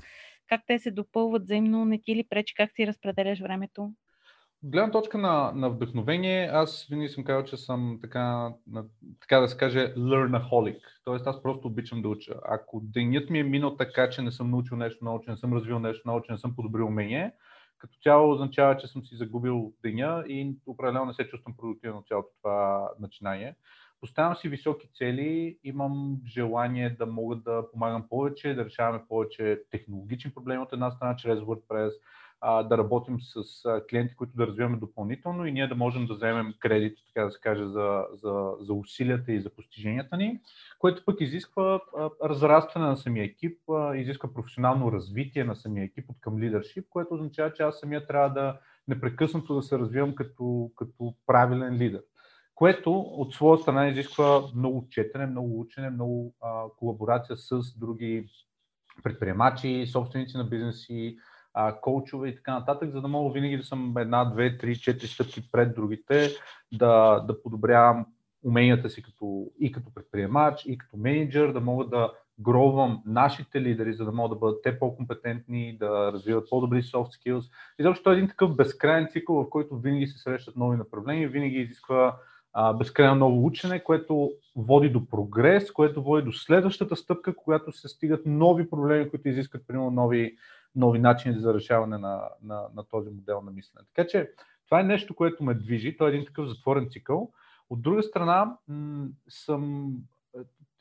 Как 0.48 0.60
те 0.66 0.78
се 0.78 0.90
допълват 0.90 1.42
взаимно? 1.42 1.84
Не 1.84 2.02
ти 2.02 2.16
ли 2.16 2.24
пречи? 2.28 2.54
Как 2.54 2.70
си 2.72 2.86
разпределяш 2.86 3.40
времето? 3.40 3.92
гледна 4.62 4.90
точка 4.90 5.18
на, 5.18 5.52
на 5.54 5.70
вдъхновение, 5.70 6.50
аз 6.52 6.86
винаги 6.90 7.08
съм 7.08 7.24
казал, 7.24 7.44
че 7.44 7.56
съм 7.56 7.98
така, 8.00 8.52
на, 8.66 8.84
така 9.20 9.40
да 9.40 9.48
се 9.48 9.56
каже, 9.56 9.94
learnaholic. 9.96 10.78
Тоест 11.04 11.26
аз 11.26 11.42
просто 11.42 11.68
обичам 11.68 12.02
да 12.02 12.08
уча. 12.08 12.34
Ако 12.44 12.80
денят 12.82 13.30
ми 13.30 13.38
е 13.38 13.42
минал 13.42 13.76
така, 13.76 14.10
че 14.10 14.22
не 14.22 14.32
съм 14.32 14.50
научил 14.50 14.76
нещо 14.76 15.04
ново, 15.04 15.20
че 15.20 15.30
не 15.30 15.36
съм 15.36 15.52
развил 15.54 15.78
нещо 15.78 16.02
ново, 16.08 16.22
че 16.22 16.32
не 16.32 16.38
съм 16.38 16.56
подобрил 16.56 16.86
умение, 16.86 17.32
като 17.78 17.98
цяло 18.02 18.32
означава, 18.32 18.76
че 18.76 18.86
съм 18.86 19.04
си 19.04 19.16
загубил 19.16 19.72
деня 19.82 20.24
и 20.28 20.56
определено 20.66 21.04
не 21.04 21.14
се 21.14 21.28
чувствам 21.28 21.56
продуктивен 21.56 21.96
от 21.96 22.06
цялото 22.06 22.28
това 22.42 22.88
начинание. 23.00 23.56
Поставям 24.06 24.36
си 24.36 24.48
високи 24.48 24.88
цели, 24.94 25.58
имам 25.64 26.18
желание 26.26 26.90
да 26.90 27.06
мога 27.06 27.36
да 27.36 27.70
помагам 27.72 28.08
повече, 28.08 28.54
да 28.54 28.64
решаваме 28.64 29.04
повече 29.08 29.62
технологични 29.70 30.30
проблеми 30.30 30.62
от 30.62 30.72
една 30.72 30.90
страна 30.90 31.16
чрез 31.16 31.38
WordPress, 31.38 31.92
да 32.68 32.78
работим 32.78 33.18
с 33.20 33.62
клиенти, 33.90 34.16
които 34.16 34.36
да 34.36 34.46
развиваме 34.46 34.76
допълнително 34.76 35.46
и 35.46 35.52
ние 35.52 35.68
да 35.68 35.74
можем 35.74 36.06
да 36.06 36.14
вземем 36.14 36.54
кредит, 36.58 36.98
така 37.06 37.24
да 37.24 37.30
се 37.30 37.40
каже, 37.40 37.66
за, 37.66 38.04
за, 38.12 38.50
за 38.60 38.72
усилията 38.72 39.32
и 39.32 39.40
за 39.40 39.50
постиженията 39.50 40.16
ни, 40.16 40.40
което 40.78 41.04
пък 41.04 41.20
изисква 41.20 41.80
разрастване 42.24 42.86
на 42.86 42.96
самия 42.96 43.24
екип, 43.24 43.58
изисква 43.94 44.34
професионално 44.34 44.92
развитие 44.92 45.44
на 45.44 45.56
самия 45.56 45.84
екип 45.84 46.10
от 46.10 46.16
към 46.20 46.38
лидершип, 46.38 46.86
което 46.90 47.14
означава, 47.14 47.52
че 47.52 47.62
аз 47.62 47.78
самия 47.78 48.06
трябва 48.06 48.28
да 48.28 48.58
непрекъснато 48.88 49.54
да 49.54 49.62
се 49.62 49.78
развивам 49.78 50.14
като, 50.14 50.70
като 50.76 51.14
правилен 51.26 51.74
лидер 51.74 52.02
което 52.56 52.92
от 53.00 53.34
своя 53.34 53.58
страна 53.58 53.88
изисква 53.88 54.42
много 54.54 54.86
четене, 54.90 55.26
много 55.26 55.60
учене, 55.60 55.90
много 55.90 56.34
а, 56.40 56.62
колаборация 56.78 57.36
с 57.36 57.78
други 57.78 58.28
предприемачи, 59.02 59.86
собственици 59.86 60.36
на 60.36 60.44
бизнеси, 60.44 61.16
а, 61.54 61.80
коучове 61.80 62.28
и 62.28 62.36
така 62.36 62.54
нататък, 62.54 62.90
за 62.90 63.00
да 63.00 63.08
мога 63.08 63.32
винаги 63.32 63.56
да 63.56 63.62
съм 63.62 63.98
една, 63.98 64.24
две, 64.24 64.58
три, 64.58 64.76
четири 64.76 65.08
стъпки 65.08 65.50
пред 65.52 65.74
другите, 65.74 66.28
да, 66.72 67.20
да 67.20 67.42
подобрявам 67.42 68.06
уменията 68.44 68.90
си 68.90 69.02
като, 69.02 69.46
и 69.60 69.72
като 69.72 69.94
предприемач, 69.94 70.64
и 70.66 70.78
като 70.78 70.96
менеджер, 70.96 71.52
да 71.52 71.60
мога 71.60 71.86
да 71.86 72.12
гровам 72.40 73.02
нашите 73.06 73.60
лидери, 73.60 73.94
за 73.94 74.04
да 74.04 74.12
могат 74.12 74.30
да 74.30 74.38
бъдат 74.38 74.62
те 74.62 74.78
по-компетентни, 74.78 75.78
да 75.78 76.12
развиват 76.12 76.50
по-добри 76.50 76.82
soft 76.82 77.24
skills. 77.24 77.50
И 77.78 77.82
защото 77.82 78.10
е 78.10 78.14
един 78.14 78.28
такъв 78.28 78.56
безкрайен 78.56 79.08
цикъл, 79.10 79.36
в 79.36 79.50
който 79.50 79.78
винаги 79.78 80.06
се 80.06 80.18
срещат 80.18 80.56
нови 80.56 80.76
направления, 80.76 81.28
винаги 81.28 81.56
изисква 81.56 82.16
безкрайно 82.78 83.14
ново 83.14 83.46
учене, 83.46 83.84
което 83.84 84.32
води 84.56 84.88
до 84.88 85.06
прогрес, 85.06 85.72
което 85.72 86.02
води 86.02 86.22
до 86.22 86.32
следващата 86.32 86.96
стъпка, 86.96 87.36
когато 87.36 87.72
се 87.72 87.88
стигат 87.88 88.26
нови 88.26 88.70
проблеми, 88.70 89.10
които 89.10 89.28
изискат 89.28 89.66
примерно 89.66 89.90
нови, 89.90 90.36
нови 90.76 90.98
начини 90.98 91.38
за 91.38 91.54
решаване 91.54 91.98
на, 91.98 92.22
на, 92.42 92.62
на 92.74 92.84
този 92.84 93.10
модел 93.10 93.40
на 93.40 93.50
мислене. 93.50 93.86
Така 93.94 94.08
че 94.08 94.30
това 94.64 94.80
е 94.80 94.84
нещо, 94.84 95.14
което 95.14 95.44
ме 95.44 95.54
движи. 95.54 95.96
Той 95.96 96.10
е 96.10 96.14
един 96.14 96.26
такъв 96.26 96.48
затворен 96.48 96.88
цикъл. 96.90 97.30
От 97.70 97.82
друга 97.82 98.02
страна, 98.02 98.56
м- 98.68 99.06
съм 99.28 99.92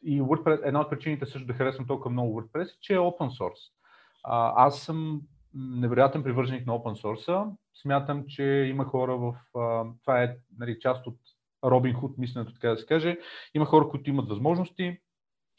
и 0.03 0.21
WordPress, 0.21 0.61
една 0.65 0.81
от 0.81 0.89
причините 0.89 1.25
също 1.25 1.47
да 1.47 1.53
харесвам 1.53 1.87
толкова 1.87 2.11
много 2.11 2.41
WordPress 2.41 2.75
е, 2.75 2.79
че 2.81 2.93
е 2.93 2.97
open 2.97 3.39
source. 3.39 3.71
А, 4.23 4.65
аз 4.65 4.79
съм 4.79 5.21
невероятен 5.53 6.23
привърженик 6.23 6.67
на 6.67 6.73
open 6.73 7.03
source. 7.03 7.51
Смятам, 7.81 8.23
че 8.27 8.43
има 8.43 8.85
хора 8.85 9.17
в... 9.17 9.35
А, 9.57 9.85
това 10.01 10.23
е 10.23 10.37
нали, 10.59 10.79
част 10.79 11.07
от 11.07 11.17
Робин 11.65 11.93
Худ 11.93 12.17
мисленето, 12.17 12.53
така 12.53 12.69
да 12.69 12.77
се 12.77 12.85
каже. 12.85 13.17
Има 13.53 13.65
хора, 13.65 13.89
които 13.89 14.09
имат 14.09 14.29
възможности 14.29 14.97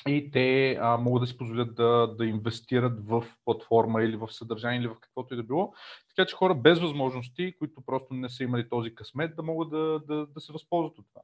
и 0.09 0.31
те 0.31 0.79
а, 0.81 0.97
могат 0.97 1.23
да 1.23 1.27
си 1.27 1.39
позволят 1.39 1.75
да, 1.75 2.15
да 2.19 2.27
инвестират 2.27 3.07
в 3.09 3.25
платформа 3.45 4.03
или 4.03 4.17
в 4.17 4.33
съдържание 4.33 4.81
или 4.81 4.89
в 4.89 5.01
каквото 5.01 5.35
и 5.35 5.37
да 5.37 5.43
било. 5.43 5.73
Така 6.09 6.27
че 6.27 6.37
хора 6.37 6.55
без 6.55 6.81
възможности, 6.81 7.55
които 7.59 7.81
просто 7.87 8.15
не 8.15 8.29
са 8.29 8.45
имали 8.45 8.69
този 8.69 8.95
късмет, 8.95 9.37
да 9.37 9.43
могат 9.43 9.71
да, 9.71 10.01
да, 10.09 10.27
да 10.27 10.41
се 10.41 10.53
възползват 10.53 10.99
от 10.99 11.07
това. 11.09 11.23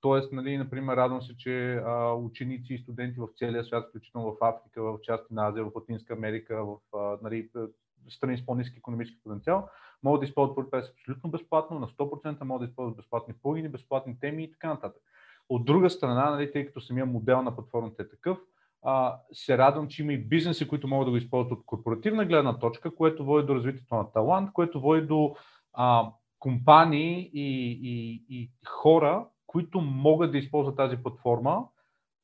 Тоест, 0.00 0.32
нали, 0.32 0.58
например, 0.58 0.96
радвам 0.96 1.22
се, 1.22 1.36
че 1.36 1.74
а, 1.74 2.12
ученици 2.14 2.74
и 2.74 2.78
студенти 2.78 3.20
в 3.20 3.28
целия 3.36 3.64
свят, 3.64 3.88
включително 3.88 4.32
в 4.32 4.44
Африка, 4.44 4.82
в 4.82 4.98
части 5.02 5.34
на 5.34 5.48
Азия, 5.48 5.64
в 5.64 5.72
Латинска 5.74 6.14
Америка, 6.14 6.64
в 6.64 6.76
а, 6.96 7.18
нали, 7.22 7.48
страни 8.08 8.38
с 8.38 8.46
по-низки 8.46 8.78
економически 8.78 9.22
потенциал, 9.22 9.68
могат 10.02 10.20
да 10.20 10.24
използват 10.24 10.56
WordPress 10.56 10.90
абсолютно 10.92 11.30
безплатно, 11.30 11.78
на 11.78 11.88
100% 11.88 12.44
могат 12.44 12.60
да 12.60 12.70
използват 12.70 12.96
безплатни 12.96 13.34
плагини, 13.42 13.68
безплатни 13.68 14.20
теми 14.20 14.44
и 14.44 14.52
така 14.52 14.68
нататък. 14.68 15.02
От 15.48 15.64
друга 15.64 15.90
страна, 15.90 16.30
нали, 16.30 16.52
тъй 16.52 16.66
като 16.66 16.80
самия 16.80 17.06
модел 17.06 17.42
на 17.42 17.54
платформата 17.54 18.02
е 18.02 18.08
такъв, 18.08 18.38
а, 18.82 19.18
се 19.32 19.58
радвам, 19.58 19.88
че 19.88 20.02
има 20.02 20.12
и 20.12 20.24
бизнеси, 20.24 20.68
които 20.68 20.88
могат 20.88 21.06
да 21.06 21.10
го 21.10 21.16
използват 21.16 21.58
от 21.58 21.66
корпоративна 21.66 22.24
гледна 22.24 22.58
точка, 22.58 22.94
което 22.94 23.24
води 23.24 23.46
до 23.46 23.54
развитието 23.54 23.94
на 23.94 24.12
талант, 24.12 24.52
което 24.52 24.80
води 24.80 25.06
до 25.06 25.36
а, 25.72 26.10
компании 26.38 27.30
и, 27.32 27.70
и, 27.82 28.24
и 28.28 28.50
хора, 28.66 29.26
които 29.46 29.80
могат 29.80 30.32
да 30.32 30.38
използват 30.38 30.76
тази 30.76 30.96
платформа 30.96 31.64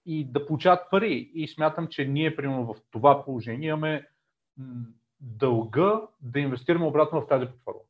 и 0.07 0.25
да 0.25 0.47
получават 0.47 0.91
пари. 0.91 1.31
И 1.35 1.49
смятам, 1.49 1.89
че 1.89 2.05
ние, 2.05 2.37
примерно, 2.37 2.75
в 2.75 2.77
това 2.91 3.25
положение 3.25 3.69
имаме 3.69 4.07
дълга 5.23 6.01
да 6.21 6.41
инвестираме 6.41 6.85
обратно 6.85 7.21
в 7.21 7.27
тази 7.27 7.47
платформа. 7.47 7.81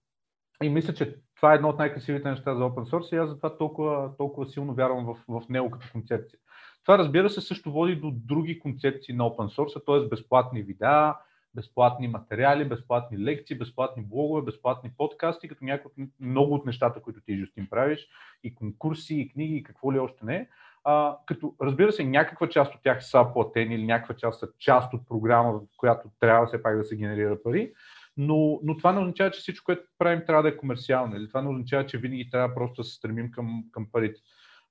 И 0.62 0.68
мисля, 0.68 0.94
че 0.94 1.16
това 1.36 1.52
е 1.52 1.54
едно 1.54 1.68
от 1.68 1.78
най-красивите 1.78 2.30
неща 2.30 2.54
за 2.54 2.62
open 2.62 2.90
source 2.90 3.14
и 3.14 3.18
аз 3.18 3.28
затова 3.28 3.56
толкова, 3.56 4.16
толкова 4.18 4.46
силно 4.46 4.74
вярвам 4.74 5.04
в, 5.04 5.42
в 5.42 5.48
него 5.48 5.70
като 5.70 5.86
концепция. 5.92 6.38
Това 6.82 6.98
разбира 6.98 7.30
се 7.30 7.40
също 7.40 7.72
води 7.72 7.96
до 7.96 8.10
други 8.14 8.58
концепции 8.58 9.14
на 9.14 9.24
open 9.24 9.58
source, 9.58 9.86
т.е. 9.86 10.08
безплатни 10.08 10.62
видеа, 10.62 11.14
безплатни 11.54 12.08
материали, 12.08 12.68
безплатни 12.68 13.18
лекции, 13.18 13.58
безплатни 13.58 14.02
блогове, 14.02 14.42
безплатни 14.42 14.90
подкасти, 14.98 15.48
като 15.48 15.64
някои 15.64 15.90
от 16.04 16.10
много 16.20 16.54
от 16.54 16.66
нещата, 16.66 17.02
които 17.02 17.20
ти, 17.20 17.38
Жустин, 17.38 17.66
правиш, 17.70 18.08
и 18.44 18.54
конкурси, 18.54 19.14
и 19.14 19.28
книги, 19.28 19.56
и 19.56 19.62
какво 19.62 19.92
ли 19.92 19.98
още 19.98 20.24
не. 20.24 20.48
А, 20.84 21.16
като 21.26 21.54
разбира 21.62 21.92
се, 21.92 22.04
някаква 22.04 22.48
част 22.48 22.74
от 22.74 22.82
тях 22.82 23.04
са 23.04 23.26
платени 23.32 23.74
или 23.74 23.86
някаква 23.86 24.16
част 24.16 24.40
са 24.40 24.48
част 24.58 24.94
от 24.94 25.08
програма, 25.08 25.52
в 25.52 25.60
която 25.76 26.08
трябва 26.20 26.46
все 26.46 26.62
пак 26.62 26.76
да 26.76 26.84
се 26.84 26.96
генерира 26.96 27.42
пари, 27.42 27.72
но, 28.16 28.60
но 28.62 28.76
това 28.76 28.92
не 28.92 29.00
означава, 29.00 29.30
че 29.30 29.40
всичко, 29.40 29.64
което 29.64 29.82
правим, 29.98 30.22
трябва 30.26 30.42
да 30.42 30.48
е 30.48 30.56
комерциално, 30.56 31.16
или 31.16 31.28
това 31.28 31.42
не 31.42 31.48
означава, 31.48 31.86
че 31.86 31.98
винаги 31.98 32.30
трябва 32.30 32.54
просто 32.54 32.82
да 32.82 32.84
се 32.84 32.94
стремим 32.94 33.30
към, 33.30 33.64
към 33.72 33.86
парите. 33.92 34.20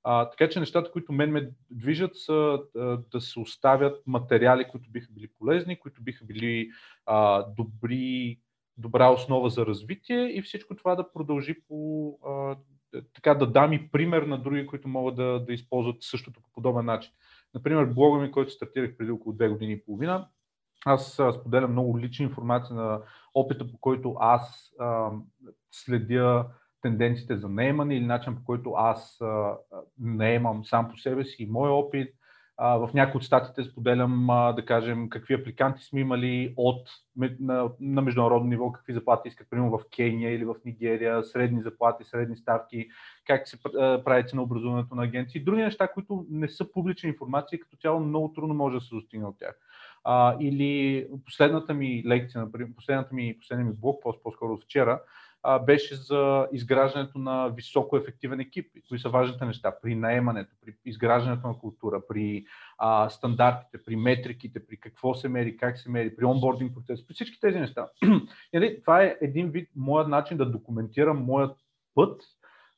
А, 0.03 0.30
така 0.30 0.50
че 0.50 0.60
нещата, 0.60 0.91
които 0.91 1.13
мен 1.13 1.32
ме 1.32 1.51
движат, 1.72 2.15
са 2.15 2.60
а, 2.77 2.80
да 3.12 3.22
се 3.22 3.39
оставят 3.39 4.08
материали, 4.08 4.68
които 4.72 4.89
биха 4.89 5.08
били 5.12 5.27
полезни, 5.39 5.80
които 5.80 6.01
биха 6.03 6.25
били 6.25 6.70
а, 7.06 7.46
добри, 7.58 8.39
добра 8.77 9.10
основа 9.10 9.50
за 9.50 9.65
развитие 9.65 10.38
и 10.38 10.41
всичко 10.41 10.75
това 10.75 10.96
да 10.96 11.12
продължи 11.12 11.56
по 11.68 12.10
а, 12.27 12.56
така 13.13 13.33
да 13.33 13.48
дам 13.48 13.74
и 13.74 13.91
пример 13.91 14.21
на 14.21 14.38
други, 14.38 14.67
които 14.67 14.88
могат 14.88 15.15
да, 15.15 15.45
да 15.45 15.53
използват 15.53 15.95
същото 16.00 16.41
по 16.41 16.50
подобен 16.53 16.86
начин. 16.86 17.12
Например, 17.53 17.86
блога 17.86 18.19
ми, 18.19 18.31
който 18.31 18.51
стартирах 18.51 18.98
преди 18.98 19.12
около 19.12 19.36
две 19.36 19.50
години 19.50 19.74
и 19.74 19.83
половина, 19.86 20.27
аз 20.86 21.21
споделям 21.39 21.71
много 21.71 22.00
лична 22.00 22.25
информация 22.25 22.75
на 22.75 23.01
опита, 23.33 23.71
по 23.71 23.77
който 23.77 24.15
аз 24.19 24.74
а, 24.79 25.12
следя 25.71 26.45
тенденциите 26.81 27.38
за 27.38 27.50
наемане 27.50 27.95
или 27.95 28.05
начин 28.05 28.36
по 28.36 28.43
който 28.43 28.74
аз 28.77 29.21
а, 29.21 29.57
наемам 30.00 30.65
сам 30.65 30.89
по 30.89 30.98
себе 30.98 31.25
си 31.25 31.43
и 31.43 31.51
мой 31.51 31.69
опит. 31.69 32.15
В 32.62 32.89
някои 32.94 33.18
от 33.18 33.24
статите 33.24 33.63
споделям, 33.63 34.27
да 34.56 34.65
кажем, 34.65 35.10
какви 35.10 35.34
апликанти 35.34 35.84
сме 35.84 36.00
имали 36.00 36.53
от, 36.58 36.89
на, 37.39 37.70
на 37.80 38.01
международно 38.01 38.50
ниво, 38.50 38.72
какви 38.72 38.94
заплати 38.94 39.27
искат, 39.30 39.50
примерно 39.50 39.77
в 39.77 39.84
Кения 39.96 40.34
или 40.34 40.46
в 40.46 40.56
Нигерия, 40.65 41.24
средни 41.24 41.62
заплати, 41.62 42.03
средни 42.03 42.36
ставки, 42.38 42.89
как 43.27 43.48
се 43.48 43.58
прави 44.06 44.24
на 44.34 44.41
образуването 44.41 44.96
на 44.96 45.03
агенции. 45.03 45.44
Други 45.44 45.62
неща, 45.62 45.88
които 45.88 46.25
не 46.30 46.50
са 46.50 46.72
публична 46.72 47.10
информация, 47.10 47.60
като 47.60 47.77
цяло 47.77 48.00
много 48.00 48.34
трудно 48.34 48.53
може 48.53 48.77
да 48.77 48.82
се 48.82 48.96
достигне 48.96 49.25
от 49.25 49.39
тях. 49.39 49.56
А, 50.03 50.38
или 50.39 51.08
последната 51.25 51.74
ми 51.74 52.03
лекция, 52.08 52.41
например, 52.41 52.75
последната 52.75 53.15
ми, 53.15 53.38
последния 53.39 53.68
ми 53.68 53.74
блог, 53.74 54.03
по-скоро 54.24 54.58
вчера, 54.58 55.01
а, 55.43 55.60
беше 55.60 55.95
за 55.95 56.48
изграждането 56.51 57.19
на 57.19 57.50
високо 57.50 57.98
ефективен 57.98 58.39
екип. 58.39 58.71
Кои 58.88 59.00
са 59.00 59.10
важните 59.10 59.45
неща 59.45 59.75
при 59.81 59.95
наемането, 59.95 60.51
при 60.65 60.74
изграждането 60.86 61.48
на 61.48 61.60
култура, 61.60 62.01
при 62.07 62.45
а, 62.77 63.10
стандартите, 63.10 63.83
при 63.86 63.95
метриките, 63.95 64.67
при 64.67 64.79
какво 64.79 65.13
се 65.13 65.29
мери, 65.29 65.57
как 65.57 65.77
се 65.77 65.89
мери, 65.89 66.15
при 66.15 66.25
онбординг 66.25 66.74
процес, 66.74 67.07
при 67.07 67.13
всички 67.13 67.39
тези 67.39 67.60
неща. 67.60 67.88
Нали, 68.53 68.81
това 68.81 69.03
е 69.03 69.17
един 69.21 69.50
вид 69.50 69.69
моят 69.75 70.07
начин 70.07 70.38
да 70.38 70.51
документирам 70.51 71.25
моят 71.25 71.57
път, 71.95 72.21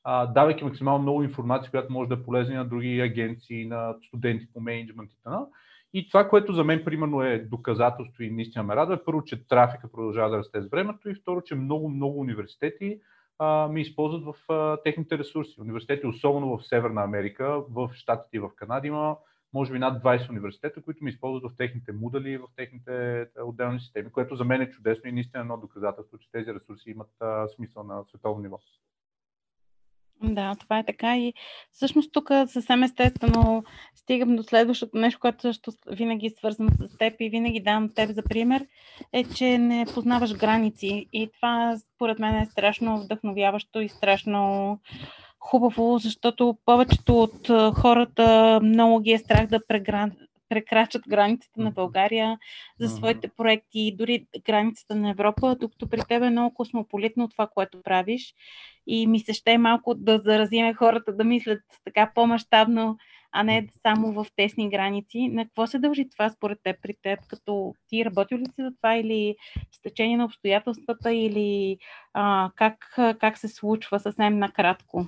а, 0.03 0.25
давайки 0.25 0.63
максимално 0.63 1.01
много 1.01 1.24
информация, 1.24 1.72
която 1.72 1.93
може 1.93 2.10
да 2.10 2.15
е 2.15 2.24
полезна 2.24 2.55
на 2.55 2.65
други 2.65 3.01
агенции, 3.01 3.65
на 3.65 3.96
студенти 4.08 4.48
по 4.53 4.60
менеджмент 4.60 5.12
и 5.12 5.15
т.н. 5.24 5.48
И 5.94 6.08
това, 6.08 6.30
което 6.30 6.54
за 6.54 6.64
мен 6.64 6.84
примерно 6.86 7.22
е 7.22 7.40
доказателство 7.40 8.24
и 8.24 8.32
наистина 8.32 8.64
ме 8.64 8.76
радва, 8.76 8.96
е 8.96 9.04
първо, 9.06 9.24
че 9.24 9.48
трафика 9.48 9.92
продължава 9.92 10.30
да 10.30 10.38
расте 10.38 10.62
с 10.62 10.70
времето 10.70 11.10
и 11.10 11.16
второ, 11.16 11.42
че 11.42 11.56
много, 11.56 11.90
много 11.90 12.20
университети 12.20 13.00
а, 13.40 13.68
ми 13.68 13.82
използват 13.82 14.24
в 14.24 14.52
а, 14.54 14.78
техните 14.84 15.18
ресурси. 15.18 15.62
Университети, 15.62 16.08
особено 16.08 16.58
в 16.58 16.68
Северна 16.68 17.04
Америка, 17.04 17.64
в 17.70 17.90
Штатите 17.94 18.38
и 18.38 18.40
в 18.40 18.50
Канада 18.56 18.88
има 18.88 19.18
може 19.54 19.72
би 19.72 19.80
над 19.80 20.04
20 20.04 20.30
университета, 20.30 20.82
които 20.82 21.04
ми 21.04 21.10
използват 21.10 21.52
в 21.52 21.56
техните 21.56 21.92
модали, 21.92 22.38
в 22.38 22.48
техните 22.56 23.28
отделни 23.44 23.80
системи, 23.80 24.12
което 24.12 24.36
за 24.36 24.46
мен 24.46 24.62
е 24.62 24.70
чудесно 24.70 25.10
и 25.10 25.14
наистина 25.14 25.42
едно 25.42 25.58
доказателство, 25.58 26.18
че 26.18 26.32
тези 26.32 26.54
ресурси 26.54 26.90
имат 26.90 27.10
а, 27.20 27.48
смисъл 27.48 27.84
на 27.84 28.04
световно 28.10 28.42
ниво. 28.42 28.60
Да, 30.24 30.56
това 30.60 30.80
е 30.80 30.86
така 30.86 31.18
и 31.18 31.34
всъщност 31.72 32.12
тук 32.13 32.30
съвсем 32.48 32.84
естествено 32.84 33.63
стигам 33.96 34.36
до 34.36 34.44
следващото 34.44 34.98
нещо, 34.98 35.20
което 35.20 35.42
също 35.42 35.72
винаги 35.92 36.27
е 36.27 36.30
свързвам 36.30 36.70
с 36.70 36.98
теб 36.98 37.13
и 37.20 37.30
винаги 37.30 37.60
давам 37.60 37.89
теб 37.96 38.10
за 38.10 38.24
пример, 38.24 38.65
е, 39.13 39.24
че 39.24 39.58
не 39.58 39.86
познаваш 39.94 40.34
граници. 40.34 41.06
И 41.13 41.30
това 41.36 41.77
според 41.96 42.20
мен 42.20 42.36
е 42.36 42.46
страшно 42.46 42.98
вдъхновяващо 42.98 43.82
и 43.82 43.89
страшно 43.89 44.80
хубаво, 45.39 45.98
защото 45.98 46.58
повечето 46.65 47.20
от 47.20 47.48
хората 47.75 48.60
много 48.63 49.00
ги 49.00 49.12
е 49.12 49.18
страх 49.18 49.48
да 49.48 49.68
прегран 49.68 50.12
прекрачат 50.53 51.01
границите 51.07 51.62
на 51.62 51.72
България 51.72 52.38
за 52.79 52.89
своите 52.89 53.27
проекти, 53.27 53.95
дори 53.98 54.25
границата 54.45 54.95
на 54.95 55.10
Европа, 55.10 55.55
докато 55.60 55.88
при 55.89 56.01
теб 56.07 56.24
е 56.24 56.29
много 56.29 56.53
космополитно 56.53 57.29
това, 57.29 57.48
което 57.48 57.81
правиш. 57.81 58.33
И 58.88 59.07
ми 59.07 59.19
се 59.19 59.33
ще 59.33 59.57
малко 59.57 59.95
да 59.95 60.22
заразиме 60.25 60.74
хората 60.74 61.15
да 61.15 61.24
мислят 61.24 61.62
така 61.86 62.12
по-масштабно, 62.15 62.98
а 63.31 63.43
не 63.43 63.67
само 63.81 64.12
в 64.12 64.25
тесни 64.36 64.69
граници. 64.69 65.29
На 65.31 65.45
какво 65.45 65.67
се 65.67 65.79
дължи 65.79 66.10
това 66.10 66.29
според 66.29 66.60
теб 66.63 66.81
при 66.81 66.93
теб? 67.01 67.19
Като 67.27 67.74
ти 67.88 68.05
работил 68.05 68.38
ли 68.38 68.45
си 68.45 68.62
за 68.62 68.75
това 68.75 68.95
или 68.95 69.36
с 69.72 69.81
течение 69.81 70.17
на 70.17 70.25
обстоятелствата 70.25 71.13
или 71.13 71.77
а, 72.13 72.51
как, 72.55 72.95
как 72.95 73.38
се 73.38 73.48
случва 73.48 74.00
съвсем 74.00 74.39
накратко? 74.39 75.07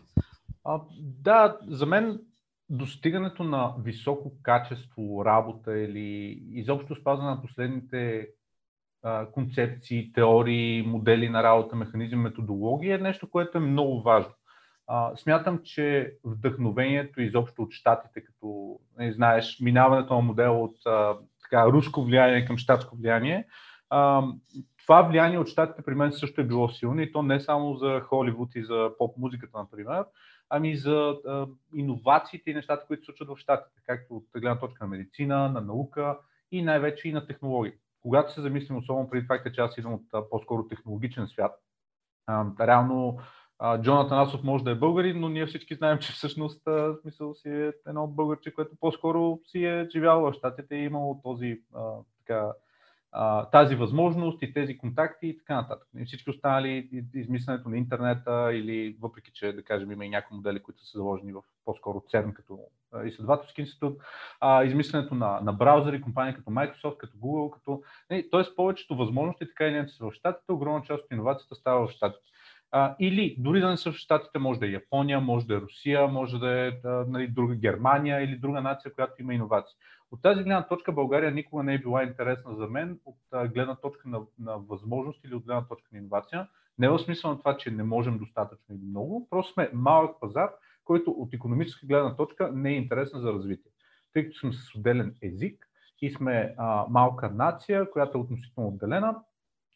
А, 0.63 0.79
да, 0.99 1.57
за 1.67 1.85
мен 1.85 2.19
достигането 2.69 3.43
на 3.43 3.73
високо 3.79 4.31
качество 4.43 5.25
работа 5.25 5.77
или 5.77 6.39
изобщо 6.51 6.95
спазване 6.95 7.29
на 7.29 7.41
последните 7.41 8.27
а, 9.03 9.31
концепции, 9.31 10.11
теории, 10.13 10.81
модели 10.81 11.29
на 11.29 11.43
работа, 11.43 11.75
механизми, 11.75 12.17
методологии 12.17 12.91
е 12.91 12.97
нещо, 12.97 13.29
което 13.29 13.57
е 13.57 13.61
много 13.61 14.01
важно. 14.01 14.33
А, 14.87 15.15
смятам, 15.15 15.59
че 15.63 16.13
вдъхновението 16.23 17.21
изобщо 17.21 17.61
от 17.61 17.71
щатите, 17.71 18.23
като 18.23 18.79
не 18.97 19.11
знаеш, 19.11 19.57
минаването 19.61 20.15
на 20.15 20.21
модел 20.21 20.63
от 20.63 20.75
а, 20.85 21.17
така, 21.43 21.65
руско 21.67 22.03
влияние 22.03 22.45
към 22.45 22.57
щатско 22.57 22.95
влияние, 22.95 23.47
а, 23.89 24.23
това 24.85 25.01
влияние 25.01 25.39
от 25.39 25.47
щатите 25.47 25.81
при 25.81 25.95
мен 25.95 26.11
също 26.11 26.41
е 26.41 26.43
било 26.43 26.69
силно 26.69 27.01
и 27.01 27.11
то 27.11 27.23
не 27.23 27.39
само 27.39 27.75
за 27.75 28.01
Холивуд 28.01 28.55
и 28.55 28.63
за 28.63 28.89
поп-музиката, 28.97 29.57
например, 29.57 30.03
ами 30.49 30.77
за 30.77 31.15
а, 31.27 31.47
иновациите 31.75 32.51
и 32.51 32.53
нещата, 32.53 32.87
които 32.87 33.01
се 33.01 33.05
случват 33.05 33.37
в 33.37 33.41
щатите, 33.41 33.81
както 33.85 34.15
от 34.15 34.25
гледна 34.33 34.59
точка 34.59 34.83
на 34.83 34.89
медицина, 34.89 35.49
на 35.49 35.61
наука 35.61 36.19
и 36.51 36.61
най-вече 36.61 37.09
и 37.09 37.13
на 37.13 37.27
технологии. 37.27 37.73
Когато 38.01 38.33
се 38.33 38.41
замислим, 38.41 38.77
особено 38.77 39.09
преди 39.09 39.27
факта, 39.27 39.51
че 39.51 39.61
аз 39.61 39.77
идвам 39.77 39.93
от 39.93 40.05
а, 40.13 40.29
по-скоро 40.29 40.67
технологичен 40.67 41.27
свят, 41.27 41.51
а, 42.27 42.45
реално 42.59 43.19
Джон 43.81 43.97
Атанасов 43.97 44.43
може 44.43 44.63
да 44.63 44.71
е 44.71 44.75
българин, 44.75 45.19
но 45.19 45.29
ние 45.29 45.45
всички 45.45 45.75
знаем, 45.75 45.99
че 45.99 46.11
всъщност 46.11 46.67
а, 46.67 46.95
смисъл 47.01 47.33
си 47.33 47.49
е 47.49 47.73
едно 47.87 48.07
българче, 48.07 48.53
което 48.53 48.75
по-скоро 48.79 49.39
си 49.45 49.65
е 49.65 49.87
живяло 49.91 50.31
в 50.31 50.33
щатите 50.33 50.75
и 50.75 50.79
е 50.79 50.83
имало 50.83 51.21
този 51.23 51.61
а, 51.75 51.81
така, 52.17 52.51
а, 53.17 53.45
тази 53.45 53.75
възможност 53.75 54.41
и 54.41 54.53
тези 54.53 54.77
контакти 54.77 55.27
и 55.27 55.37
така 55.37 55.55
нататък. 55.55 55.87
И 55.97 56.05
всички 56.05 56.29
останали 56.29 56.89
измисленето 57.13 57.69
на 57.69 57.77
интернета 57.77 58.53
или 58.53 58.97
въпреки, 59.01 59.31
че 59.33 59.53
да 59.53 59.63
кажем 59.63 59.91
има 59.91 60.05
и 60.05 60.09
някои 60.09 60.37
модели, 60.37 60.63
които 60.63 60.85
са 60.85 60.97
заложени 60.97 61.33
в 61.33 61.41
по-скоро 61.65 62.03
ЦЕРН 62.09 62.33
като 62.33 62.59
изследователски 63.05 63.61
институт, 63.61 63.97
а, 64.39 64.63
измисленето 64.63 65.15
на, 65.15 65.39
на 65.41 65.53
браузъри, 65.53 66.01
компании 66.01 66.33
като 66.33 66.49
Microsoft, 66.49 66.97
като 66.97 67.17
Google, 67.17 67.53
като... 67.53 67.81
Не, 68.09 68.29
т.е. 68.29 68.55
повечето 68.55 68.95
възможности 68.95 69.47
така 69.47 69.67
и 69.67 69.71
не 69.71 69.87
са 69.87 70.05
в 70.05 70.11
щатите, 70.13 70.51
огромна 70.51 70.81
част 70.81 71.03
от 71.03 71.11
иновацията 71.11 71.55
става 71.55 71.87
в 71.87 71.91
щатите. 71.91 72.25
А, 72.71 72.95
или 72.99 73.35
дори 73.39 73.61
да 73.61 73.69
не 73.69 73.77
са 73.77 73.91
в 73.91 73.95
Штатите, 73.95 74.39
може 74.39 74.59
да 74.59 74.67
е 74.67 74.71
Япония, 74.71 75.21
може 75.21 75.47
да 75.47 75.55
е 75.55 75.61
Русия, 75.61 76.07
може 76.07 76.39
да 76.39 76.51
е 76.51 76.71
да, 76.71 77.05
нали, 77.07 77.27
друга 77.27 77.55
Германия 77.55 78.23
или 78.23 78.35
друга 78.37 78.61
нация, 78.61 78.93
която 78.93 79.21
има 79.21 79.33
иновации. 79.33 79.75
От 80.11 80.21
тази 80.21 80.43
гледна 80.43 80.67
точка 80.67 80.91
България 80.91 81.31
никога 81.31 81.63
не 81.63 81.73
е 81.73 81.79
била 81.79 82.03
интересна 82.03 82.55
за 82.55 82.67
мен 82.67 82.99
от 83.05 83.17
гледна 83.53 83.75
точка 83.75 84.09
на, 84.09 84.21
на 84.39 84.57
възможност 84.57 85.23
или 85.23 85.35
от 85.35 85.45
гледна 85.45 85.67
точка 85.67 85.89
на 85.91 85.97
иновация. 85.97 86.47
Не 86.79 86.89
в 86.89 86.99
смисъл 86.99 87.31
на 87.31 87.37
това, 87.37 87.57
че 87.57 87.71
не 87.71 87.83
можем 87.83 88.17
достатъчно 88.17 88.75
или 88.75 88.85
много, 88.89 89.27
просто 89.29 89.53
сме 89.53 89.69
малък 89.73 90.19
пазар, 90.21 90.49
който 90.83 91.11
от 91.11 91.33
економическа 91.33 91.87
гледна 91.87 92.15
точка 92.15 92.51
не 92.53 92.69
е 92.69 92.77
интересен 92.77 93.19
за 93.19 93.33
развитие. 93.33 93.71
Тъй 94.13 94.25
като 94.25 94.39
сме 94.39 94.53
с 94.53 94.75
отделен 94.75 95.15
език 95.21 95.67
и 96.01 96.11
сме 96.11 96.55
а, 96.57 96.85
малка 96.89 97.29
нация, 97.29 97.91
която 97.91 98.17
е 98.17 98.21
относително 98.21 98.69
отделена, 98.69 99.15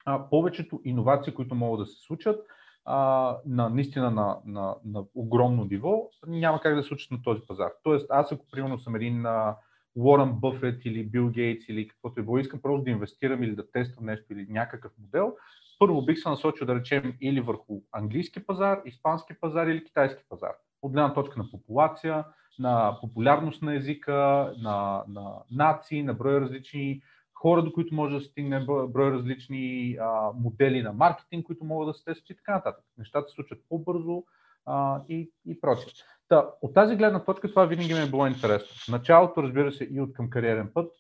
а, 0.06 0.30
повечето 0.30 0.82
иновации, 0.86 1.34
които 1.34 1.56
могат 1.56 1.80
да 1.80 1.86
се 1.86 2.02
случат, 2.02 2.46
а, 2.86 3.38
на 3.46 3.70
наистина 3.70 4.12
на, 4.12 4.38
на, 4.46 4.76
на 4.86 5.04
огромно 5.16 5.66
ниво, 5.66 6.10
няма 6.28 6.62
как 6.62 6.76
да 6.76 6.84
се 6.84 6.88
случат 6.88 7.12
на 7.12 7.22
този 7.22 7.42
пазар. 7.48 7.72
Тоест, 7.84 8.08
аз 8.10 8.32
ако 8.32 8.46
примерно 8.52 8.80
съм 8.80 8.96
един 8.96 9.26
а, 9.26 9.56
Уорън 9.96 10.40
Бъфет 10.40 10.86
или 10.86 11.04
Бил 11.04 11.30
Гейтс 11.30 11.70
или 11.70 11.88
каквото 11.88 12.20
е 12.20 12.24
било, 12.24 12.38
искам 12.38 12.62
просто 12.62 12.84
да 12.84 12.90
инвестирам 12.90 13.44
или 13.44 13.56
да 13.56 13.72
тествам 13.72 14.06
нещо 14.06 14.34
или 14.34 14.48
някакъв 14.50 14.92
модел, 15.02 15.36
първо 15.80 16.06
бих 16.06 16.20
се 16.20 16.30
насочил 16.30 16.68
да 16.68 16.76
речем 16.76 17.14
или 17.22 17.42
върху 17.42 17.82
английски 17.92 18.46
пазар, 18.46 18.82
испански 18.86 19.34
пазар 19.42 19.68
или 19.68 19.84
китайски 19.84 20.24
пазар. 20.30 20.54
От 20.82 20.92
гледна 20.92 21.14
точка 21.14 21.40
на 21.40 21.52
популация, 21.52 22.26
на 22.60 22.98
популярност 23.02 23.62
на 23.62 23.76
езика, 23.76 24.54
на, 24.58 25.04
на 25.08 25.34
нации, 25.52 26.04
на 26.04 26.14
брой 26.14 26.42
различни 26.42 27.02
хора, 27.34 27.64
до 27.64 27.74
които 27.74 27.96
може 27.96 28.16
да 28.16 28.22
стигне 28.22 28.66
брой 28.66 29.12
различни 29.12 29.98
а, 30.02 30.32
модели 30.36 30.84
на 30.84 30.94
маркетинг, 30.94 31.46
които 31.46 31.66
могат 31.66 31.88
да 31.88 31.94
се 31.94 32.04
тестват 32.04 32.30
и 32.30 32.36
така 32.36 32.54
нататък. 32.54 32.86
Нещата 32.98 33.30
се 33.30 33.36
случват 33.36 33.60
по-бързо 33.70 34.24
а, 34.66 35.02
и, 35.10 35.32
и 35.46 35.62
прочее. 35.62 35.94
Та, 36.30 36.50
от 36.62 36.74
тази 36.74 36.96
гледна 36.96 37.24
точка 37.24 37.50
това 37.50 37.66
винаги 37.66 37.94
ми 37.94 38.00
е 38.00 38.10
било 38.10 38.28
интересно. 38.28 38.68
В 38.86 38.88
началото, 38.88 39.44
разбира 39.44 39.72
се, 39.72 39.84
и 39.84 40.02
от 40.02 40.14
към 40.14 40.30
кариерен 40.30 40.72
път, 40.74 40.92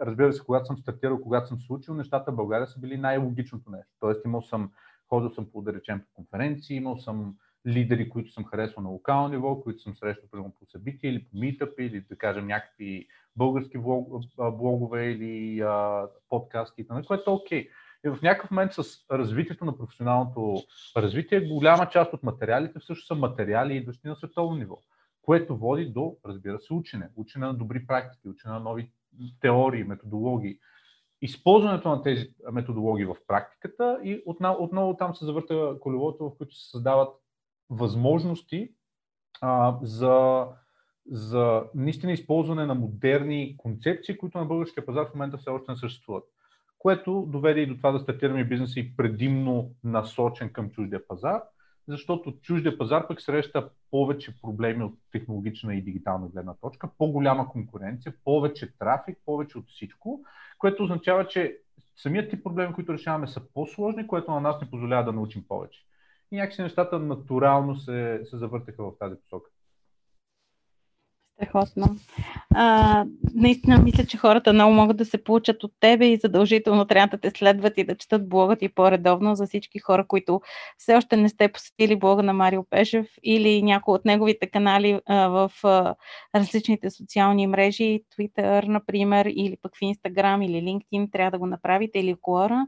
разбира 0.00 0.32
се, 0.32 0.44
когато 0.44 0.66
съм 0.66 0.78
стартирал, 0.78 1.20
когато 1.20 1.48
съм 1.48 1.60
случил, 1.60 1.94
нещата 1.94 2.32
в 2.32 2.36
България 2.36 2.66
са 2.66 2.80
били 2.80 2.96
най-логичното 2.96 3.70
нещо. 3.70 3.92
Тоест 4.00 4.24
имал 4.24 4.42
съм, 4.42 4.70
ходил 5.08 5.30
съм 5.30 5.46
по, 5.52 5.62
да 5.62 5.72
речем, 5.72 6.00
по 6.00 6.14
конференции, 6.14 6.76
имал 6.76 6.98
съм 6.98 7.34
лидери, 7.66 8.08
които 8.08 8.32
съм 8.32 8.44
харесвал 8.44 8.82
на 8.82 8.90
локално 8.90 9.28
ниво, 9.28 9.60
които 9.60 9.82
съм 9.82 9.96
срещал 9.96 10.28
примерно 10.30 10.54
по 10.58 10.66
събития 10.66 11.10
или 11.10 11.24
по 11.24 11.38
митъпи, 11.38 11.82
или 11.82 12.00
да 12.00 12.16
кажем 12.16 12.46
някакви 12.46 13.06
български 13.36 13.78
влог, 13.78 14.24
блогове 14.36 15.10
или 15.10 15.60
а, 15.60 16.06
подкасти, 16.28 16.86
което 17.06 17.30
е 17.30 17.32
окей. 17.32 17.64
Okay. 17.64 17.68
И 18.06 18.08
в 18.08 18.18
някакъв 18.22 18.50
момент 18.50 18.72
с 18.72 18.82
развитието 19.10 19.64
на 19.64 19.78
професионалното 19.78 20.62
развитие, 20.96 21.48
голяма 21.48 21.88
част 21.88 22.12
от 22.12 22.22
материалите 22.22 22.78
всъщност 22.78 23.06
са 23.06 23.14
материали, 23.14 23.76
идващи 23.76 24.08
на 24.08 24.16
световно 24.16 24.56
ниво. 24.56 24.78
което 25.22 25.56
води 25.56 25.86
до, 25.86 26.16
разбира 26.26 26.60
се, 26.60 26.74
учене. 26.74 27.10
Учене 27.16 27.46
на 27.46 27.54
добри 27.54 27.86
практики, 27.86 28.28
учене 28.28 28.54
на 28.54 28.60
нови 28.60 28.92
теории, 29.40 29.84
методологии. 29.84 30.58
Използването 31.22 31.88
на 31.88 32.02
тези 32.02 32.34
методологии 32.52 33.04
в 33.04 33.16
практиката 33.26 34.00
и 34.04 34.22
отново, 34.26 34.64
отново 34.64 34.96
там 34.96 35.14
се 35.14 35.24
завърта 35.24 35.76
колелото, 35.80 36.24
в 36.24 36.36
които 36.38 36.54
се 36.54 36.70
създават 36.70 37.16
възможности 37.70 38.72
а, 39.40 39.78
за, 39.82 40.46
за 41.10 41.64
наистина 41.74 42.12
използване 42.12 42.66
на 42.66 42.74
модерни 42.74 43.56
концепции, 43.56 44.18
които 44.18 44.38
на 44.38 44.44
българския 44.44 44.86
пазар 44.86 45.06
в 45.06 45.14
момента 45.14 45.38
все 45.38 45.50
още 45.50 45.70
не 45.70 45.76
съществуват. 45.76 46.24
Което 46.78 47.24
доведе 47.28 47.60
и 47.60 47.66
до 47.66 47.76
това 47.76 47.92
да 47.92 48.00
стартираме 48.00 48.44
бизнеса 48.44 48.80
и 48.80 48.96
предимно 48.96 49.70
насочен 49.84 50.52
към 50.52 50.70
чуждия 50.70 51.06
пазар, 51.08 51.42
защото 51.88 52.32
чуждия 52.42 52.78
пазар 52.78 53.08
пък 53.08 53.20
среща 53.20 53.70
повече 53.90 54.40
проблеми 54.40 54.84
от 54.84 54.94
технологична 55.12 55.74
и 55.74 55.82
дигитална 55.82 56.28
гледна 56.28 56.54
точка, 56.54 56.88
по-голяма 56.98 57.48
конкуренция, 57.48 58.14
повече 58.24 58.78
трафик, 58.78 59.18
повече 59.24 59.58
от 59.58 59.68
всичко, 59.68 60.20
което 60.58 60.82
означава, 60.82 61.28
че 61.28 61.58
самият 61.96 62.30
тип 62.30 62.44
проблеми, 62.44 62.74
които 62.74 62.92
решаваме, 62.92 63.28
са 63.28 63.40
по-сложни, 63.54 64.06
което 64.06 64.30
на 64.30 64.40
нас 64.40 64.60
не 64.60 64.70
позволява 64.70 65.04
да 65.04 65.12
научим 65.12 65.44
повече. 65.48 65.84
И 66.32 66.36
някакси 66.36 66.62
нещата 66.62 66.98
натурално 66.98 67.76
се, 67.76 68.20
се 68.24 68.36
завъртаха 68.36 68.84
в 68.84 68.98
тази 68.98 69.16
посока. 69.22 69.50
Страхотно. 71.38 71.86
А, 72.54 73.04
наистина 73.34 73.78
мисля, 73.78 74.06
че 74.06 74.16
хората 74.16 74.52
много 74.52 74.74
могат 74.74 74.96
да 74.96 75.04
се 75.04 75.24
получат 75.24 75.64
от 75.64 75.72
тебе 75.80 76.06
и 76.06 76.16
задължително 76.16 76.84
трябва 76.84 77.06
да 77.06 77.20
те 77.20 77.30
следват 77.30 77.72
и 77.76 77.84
да 77.84 77.96
четат 77.96 78.28
блога 78.28 78.56
ти 78.56 78.68
по-редовно 78.68 79.34
за 79.34 79.46
всички 79.46 79.78
хора, 79.78 80.06
които 80.06 80.40
все 80.78 80.94
още 80.94 81.16
не 81.16 81.28
сте 81.28 81.48
посетили 81.48 81.96
блога 81.96 82.22
на 82.22 82.32
Марио 82.32 82.64
Пешев 82.70 83.06
или 83.22 83.62
някои 83.62 83.94
от 83.94 84.04
неговите 84.04 84.46
канали 84.46 85.00
а, 85.06 85.28
в 85.28 85.52
а, 85.64 85.94
различните 86.34 86.90
социални 86.90 87.46
мрежи, 87.46 88.00
Twitter, 88.18 88.66
например, 88.66 89.26
или 89.26 89.56
пък 89.62 89.76
в 89.76 89.80
Instagram 89.80 90.44
или 90.44 90.56
LinkedIn, 90.56 91.12
трябва 91.12 91.30
да 91.30 91.38
го 91.38 91.46
направите 91.46 91.98
или 91.98 92.14
в 92.14 92.18
Quora. 92.18 92.66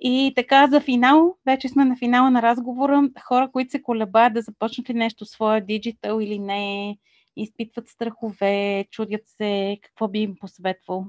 И 0.00 0.32
така 0.36 0.66
за 0.66 0.80
финал, 0.80 1.36
вече 1.46 1.68
сме 1.68 1.84
на 1.84 1.96
финала 1.96 2.30
на 2.30 2.42
разговора. 2.42 3.08
Хора, 3.24 3.50
които 3.52 3.70
се 3.70 3.82
колебаят 3.82 4.34
да 4.34 4.42
започнат 4.42 4.90
ли 4.90 4.94
нещо 4.94 5.24
свое 5.24 5.60
диджитал 5.60 6.20
или 6.20 6.38
не, 6.38 6.96
изпитват 7.36 7.88
страхове, 7.88 8.84
чудят 8.90 9.22
се, 9.26 9.78
какво 9.82 10.08
би 10.08 10.18
им 10.18 10.36
посъветвал? 10.40 11.06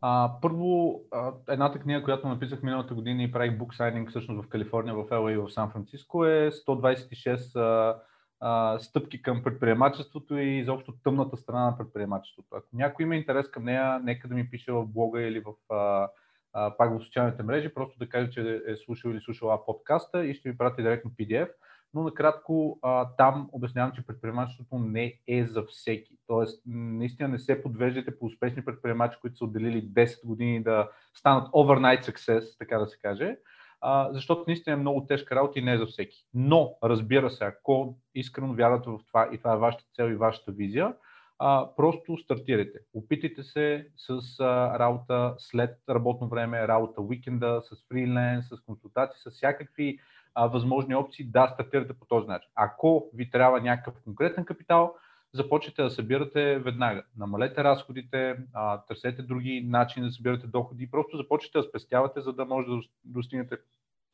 А, 0.00 0.32
първо, 0.42 1.00
едната 1.48 1.78
книга, 1.78 2.04
която 2.04 2.28
написах 2.28 2.62
миналата 2.62 2.94
година 2.94 3.22
и 3.22 3.32
правих 3.32 3.58
буксайнинг 3.58 4.10
всъщност 4.10 4.44
в 4.44 4.48
Калифорния, 4.48 4.94
в 4.94 5.06
ЛА 5.10 5.32
и 5.32 5.36
в 5.36 5.50
Сан 5.50 5.70
Франциско 5.70 6.24
е 6.24 6.50
126 6.50 7.56
а, 7.56 8.00
а, 8.40 8.78
стъпки 8.78 9.22
към 9.22 9.42
предприемачеството 9.42 10.38
и 10.38 10.58
изобщо 10.58 10.92
тъмната 11.04 11.36
страна 11.36 11.64
на 11.64 11.78
предприемачеството. 11.78 12.56
Ако 12.56 12.68
някой 12.72 13.02
има 13.02 13.16
интерес 13.16 13.50
към 13.50 13.64
нея, 13.64 14.00
нека 14.04 14.28
да 14.28 14.34
ми 14.34 14.50
пише 14.50 14.72
в 14.72 14.86
блога 14.86 15.22
или 15.22 15.40
в 15.40 15.74
а, 15.74 16.08
а, 16.52 16.76
пак 16.76 16.98
в 16.98 17.04
социалните 17.04 17.42
мрежи, 17.42 17.74
просто 17.74 17.98
да 17.98 18.08
каже, 18.08 18.30
че 18.30 18.60
е 18.66 18.76
слушал 18.76 19.10
или 19.10 19.20
слушала 19.20 19.66
подкаста 19.66 20.26
и 20.26 20.34
ще 20.34 20.50
ви 20.50 20.58
прати 20.58 20.82
директно 20.82 21.10
PDF 21.10 21.48
но 21.94 22.02
накратко 22.02 22.78
а, 22.82 23.08
там 23.16 23.48
обяснявам, 23.52 23.92
че 23.92 24.06
предприемачеството 24.06 24.78
не 24.78 25.14
е 25.28 25.44
за 25.44 25.62
всеки. 25.62 26.16
Тоест, 26.26 26.62
наистина 26.66 27.28
не 27.28 27.38
се 27.38 27.62
подвеждате 27.62 28.18
по 28.18 28.26
успешни 28.26 28.64
предприемачи, 28.64 29.18
които 29.20 29.36
са 29.36 29.44
отделили 29.44 29.88
10 29.88 30.26
години 30.26 30.62
да 30.62 30.88
станат 31.14 31.48
overnight 31.48 32.10
success, 32.10 32.58
така 32.58 32.78
да 32.78 32.86
се 32.86 32.98
каже, 32.98 33.36
а, 33.80 34.12
защото 34.12 34.44
наистина 34.46 34.74
е 34.74 34.80
много 34.80 35.06
тежка 35.06 35.36
работа 35.36 35.58
и 35.58 35.62
не 35.62 35.72
е 35.72 35.78
за 35.78 35.86
всеки. 35.86 36.26
Но, 36.34 36.78
разбира 36.84 37.30
се, 37.30 37.44
ако 37.44 37.98
искрено 38.14 38.54
вярвате 38.54 38.90
в 38.90 38.98
това 39.06 39.28
и 39.32 39.38
това 39.38 39.54
е 39.54 39.58
вашата 39.58 39.84
цел 39.94 40.04
и 40.04 40.16
вашата 40.16 40.52
визия, 40.52 40.94
а, 41.38 41.68
просто 41.76 42.16
стартирайте. 42.16 42.78
Опитайте 42.94 43.42
се 43.42 43.88
с 43.96 44.40
а, 44.40 44.78
работа 44.78 45.34
след 45.38 45.78
работно 45.88 46.28
време, 46.28 46.68
работа 46.68 47.00
уикенда, 47.00 47.62
с 47.64 47.88
фриленс, 47.88 48.48
с 48.48 48.60
консултации, 48.60 49.20
с 49.20 49.30
всякакви 49.30 49.98
а, 50.34 50.46
възможни 50.46 50.94
опции 50.94 51.24
да 51.24 51.48
стартирате 51.54 51.92
по 51.92 52.06
този 52.06 52.26
начин. 52.26 52.50
Ако 52.54 53.10
ви 53.14 53.30
трябва 53.30 53.60
някакъв 53.60 53.94
конкретен 54.04 54.44
капитал, 54.44 54.94
започнете 55.32 55.82
да 55.82 55.90
събирате 55.90 56.58
веднага. 56.58 57.04
Намалете 57.16 57.64
разходите, 57.64 58.36
а, 58.52 58.80
търсете 58.80 59.22
други 59.22 59.66
начини 59.68 60.06
да 60.06 60.12
събирате 60.12 60.46
доходи 60.46 60.84
и 60.84 60.90
просто 60.90 61.16
започнете 61.16 61.58
да 61.58 61.64
спестявате, 61.64 62.20
за 62.20 62.32
да 62.32 62.44
може 62.44 62.68
да 62.68 62.80
достигнете 63.04 63.56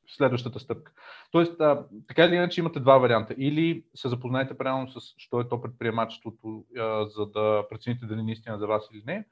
следващата 0.06 0.60
стъпка. 0.60 0.92
Тоест, 1.30 1.60
а, 1.60 1.86
така 2.08 2.24
или 2.24 2.34
иначе 2.34 2.60
имате 2.60 2.80
два 2.80 2.98
варианта. 2.98 3.34
Или 3.38 3.84
се 3.94 4.08
запознаете 4.08 4.58
правилно 4.58 4.88
с 4.88 5.14
що 5.18 5.40
е 5.40 5.48
то 5.48 5.62
предприемачеството, 5.62 6.64
а, 6.78 7.06
за 7.06 7.26
да 7.26 7.66
прецените 7.70 8.06
дали 8.06 8.22
наистина 8.22 8.58
за 8.58 8.66
вас 8.66 8.88
или 8.92 9.02
не, 9.06 9.24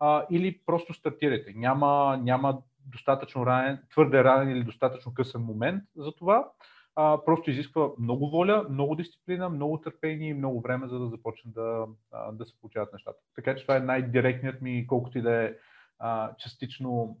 а, 0.00 0.26
или 0.30 0.60
просто 0.66 0.94
стартирайте. 0.94 1.52
Няма, 1.56 2.20
няма 2.22 2.58
достатъчно 2.86 3.46
ранен, 3.46 3.78
твърде 3.90 4.24
ранен 4.24 4.50
или 4.50 4.64
достатъчно 4.64 5.14
късен 5.14 5.40
момент 5.40 5.84
за 5.96 6.12
това. 6.12 6.50
А, 6.96 7.24
просто 7.24 7.50
изисква 7.50 7.90
много 7.98 8.30
воля, 8.30 8.66
много 8.70 8.94
дисциплина, 8.94 9.48
много 9.48 9.80
търпение 9.80 10.28
и 10.28 10.34
много 10.34 10.60
време, 10.60 10.88
за 10.88 10.98
да 10.98 11.08
започне 11.08 11.50
да, 11.54 11.86
да 12.32 12.46
се 12.46 12.60
получават 12.60 12.92
нещата. 12.92 13.18
Така 13.34 13.56
че 13.56 13.62
това 13.62 13.76
е 13.76 13.80
най-директният 13.80 14.62
ми, 14.62 14.86
колкото 14.86 15.18
и 15.18 15.22
да 15.22 15.44
е 15.44 15.54
а, 15.98 16.36
частично 16.36 17.18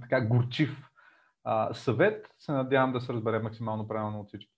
така 0.00 0.20
горчив 0.20 0.87
а, 1.50 1.74
съвет. 1.74 2.34
Се 2.38 2.52
надявам 2.52 2.92
да 2.92 3.00
се 3.00 3.12
разбере 3.12 3.38
максимално 3.38 3.88
правилно 3.88 4.20
от 4.20 4.28
всички. 4.28 4.52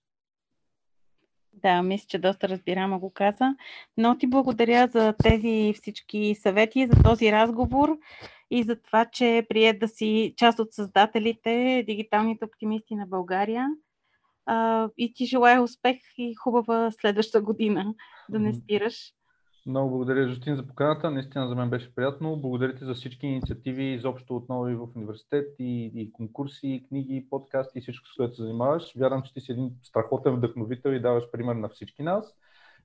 Да, 1.53 1.81
мисля, 1.81 2.05
че 2.07 2.19
доста 2.19 2.49
разбираемо 2.49 2.99
го 2.99 3.13
каза. 3.13 3.55
Но 3.97 4.17
ти 4.17 4.27
благодаря 4.27 4.87
за 4.87 5.13
тези 5.23 5.73
всички 5.75 6.35
съвети, 6.35 6.87
за 6.87 7.03
този 7.03 7.31
разговор 7.31 7.97
и 8.51 8.63
за 8.63 8.75
това, 8.75 9.05
че 9.05 9.45
прие 9.49 9.73
да 9.73 9.87
си 9.87 10.33
част 10.37 10.59
от 10.59 10.73
създателите, 10.73 11.83
дигиталните 11.87 12.45
оптимисти 12.45 12.95
на 12.95 13.07
България. 13.07 13.67
и 14.97 15.13
ти 15.13 15.25
желая 15.25 15.61
успех 15.61 15.97
и 16.17 16.35
хубава 16.35 16.91
следваща 16.91 17.41
година 17.41 17.95
да 18.29 18.39
не 18.39 18.53
спираш. 18.53 19.13
Много 19.65 19.89
благодаря, 19.89 20.27
Жустин, 20.27 20.55
за 20.55 20.67
поканата. 20.67 21.11
Наистина 21.11 21.47
за 21.47 21.55
мен 21.55 21.69
беше 21.69 21.95
приятно. 21.95 22.35
Благодаря 22.35 22.75
ти 22.75 22.85
за 22.85 22.93
всички 22.93 23.27
инициативи, 23.27 23.83
изобщо 23.83 24.35
отново 24.35 24.69
и 24.69 24.75
в 24.75 24.87
университет, 24.95 25.55
и, 25.59 25.91
и 25.95 26.11
конкурси, 26.11 26.67
и 26.67 26.87
книги, 26.87 27.15
и 27.15 27.29
подкасти, 27.29 27.79
и 27.79 27.81
всичко, 27.81 28.07
с 28.07 28.15
което 28.17 28.35
се 28.35 28.41
занимаваш. 28.41 28.93
Вярвам, 28.95 29.23
че 29.23 29.33
ти 29.33 29.41
си 29.41 29.51
един 29.51 29.71
страхотен 29.83 30.35
вдъхновител 30.35 30.89
и 30.89 31.01
даваш 31.01 31.31
пример 31.31 31.55
на 31.55 31.69
всички 31.69 32.03
нас. 32.03 32.35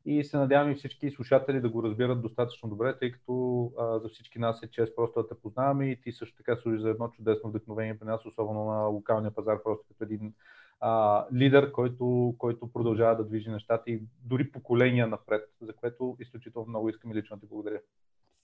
И 0.04 0.24
се 0.24 0.36
надявам 0.36 0.70
и 0.70 0.74
всички 0.74 1.10
слушатели 1.10 1.60
да 1.60 1.68
го 1.68 1.82
разбират 1.82 2.22
достатъчно 2.22 2.68
добре, 2.68 2.98
тъй 2.98 3.12
като 3.12 3.64
а, 3.78 3.98
за 3.98 4.08
всички 4.08 4.38
нас 4.38 4.62
е 4.62 4.70
чест 4.70 4.96
просто 4.96 5.22
да 5.22 5.28
те 5.28 5.34
познаваме 5.42 5.90
и 5.90 6.00
ти 6.00 6.12
също 6.12 6.36
така 6.36 6.56
служи 6.56 6.80
за 6.80 6.90
едно 6.90 7.08
чудесно 7.08 7.50
вдъхновение 7.50 7.98
при 7.98 8.06
нас, 8.06 8.26
особено 8.26 8.64
на 8.64 8.86
локалния 8.86 9.30
пазар, 9.30 9.62
просто 9.62 9.84
като 9.88 10.04
един 10.04 10.32
а, 10.80 11.24
лидер, 11.34 11.72
който, 11.72 12.34
който 12.38 12.72
продължава 12.72 13.16
да 13.16 13.24
движи 13.24 13.50
нещата 13.50 13.90
и 13.90 14.00
дори 14.24 14.50
поколения 14.50 15.06
напред, 15.06 15.42
за 15.60 15.72
което 15.72 16.16
изключително 16.20 16.68
много 16.68 16.88
искам 16.88 17.10
и 17.10 17.14
лично 17.14 17.40
ти 17.40 17.46
благодаря. 17.46 17.80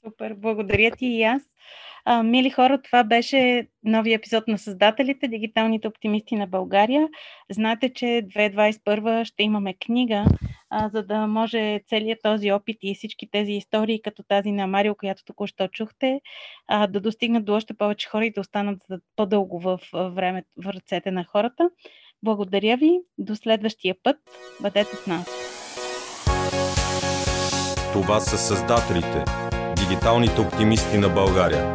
Супер, 0.04 0.34
благодаря 0.34 0.90
ти 0.90 1.06
и 1.06 1.22
аз. 1.22 1.42
А, 2.04 2.22
мили 2.22 2.50
хора, 2.50 2.82
това 2.82 3.04
беше 3.04 3.68
новия 3.84 4.16
епизод 4.16 4.48
на 4.48 4.58
Създателите, 4.58 5.28
дигиталните 5.28 5.88
оптимисти 5.88 6.36
на 6.36 6.46
България. 6.46 7.08
Знаете, 7.50 7.92
че 7.92 8.06
2021 8.06 9.24
ще 9.24 9.42
имаме 9.42 9.74
книга, 9.74 10.24
а, 10.70 10.88
за 10.88 11.02
да 11.02 11.26
може 11.26 11.80
целият 11.86 12.18
този 12.22 12.52
опит 12.52 12.78
и 12.82 12.94
всички 12.94 13.30
тези 13.30 13.52
истории, 13.52 14.02
като 14.02 14.22
тази 14.22 14.52
на 14.52 14.66
Марио, 14.66 14.94
която 14.94 15.24
току-що 15.24 15.68
чухте, 15.68 16.20
а, 16.68 16.86
да 16.86 17.00
достигнат 17.00 17.44
до 17.44 17.54
още 17.54 17.74
повече 17.74 18.08
хора 18.08 18.26
и 18.26 18.32
да 18.32 18.40
останат 18.40 18.82
по-дълго 19.16 19.60
в 19.60 19.80
време 19.92 20.44
в 20.56 20.68
ръцете 20.68 21.10
на 21.10 21.24
хората. 21.24 21.70
Благодаря 22.22 22.76
ви. 22.76 23.00
До 23.18 23.36
следващия 23.36 23.94
път. 24.02 24.16
Бъдете 24.60 24.96
с 24.96 25.06
нас. 25.06 25.26
Това 27.92 28.20
са 28.20 28.38
създателите, 28.38 29.24
дигиталните 29.76 30.40
оптимисти 30.40 30.98
на 30.98 31.08
България. 31.08 31.74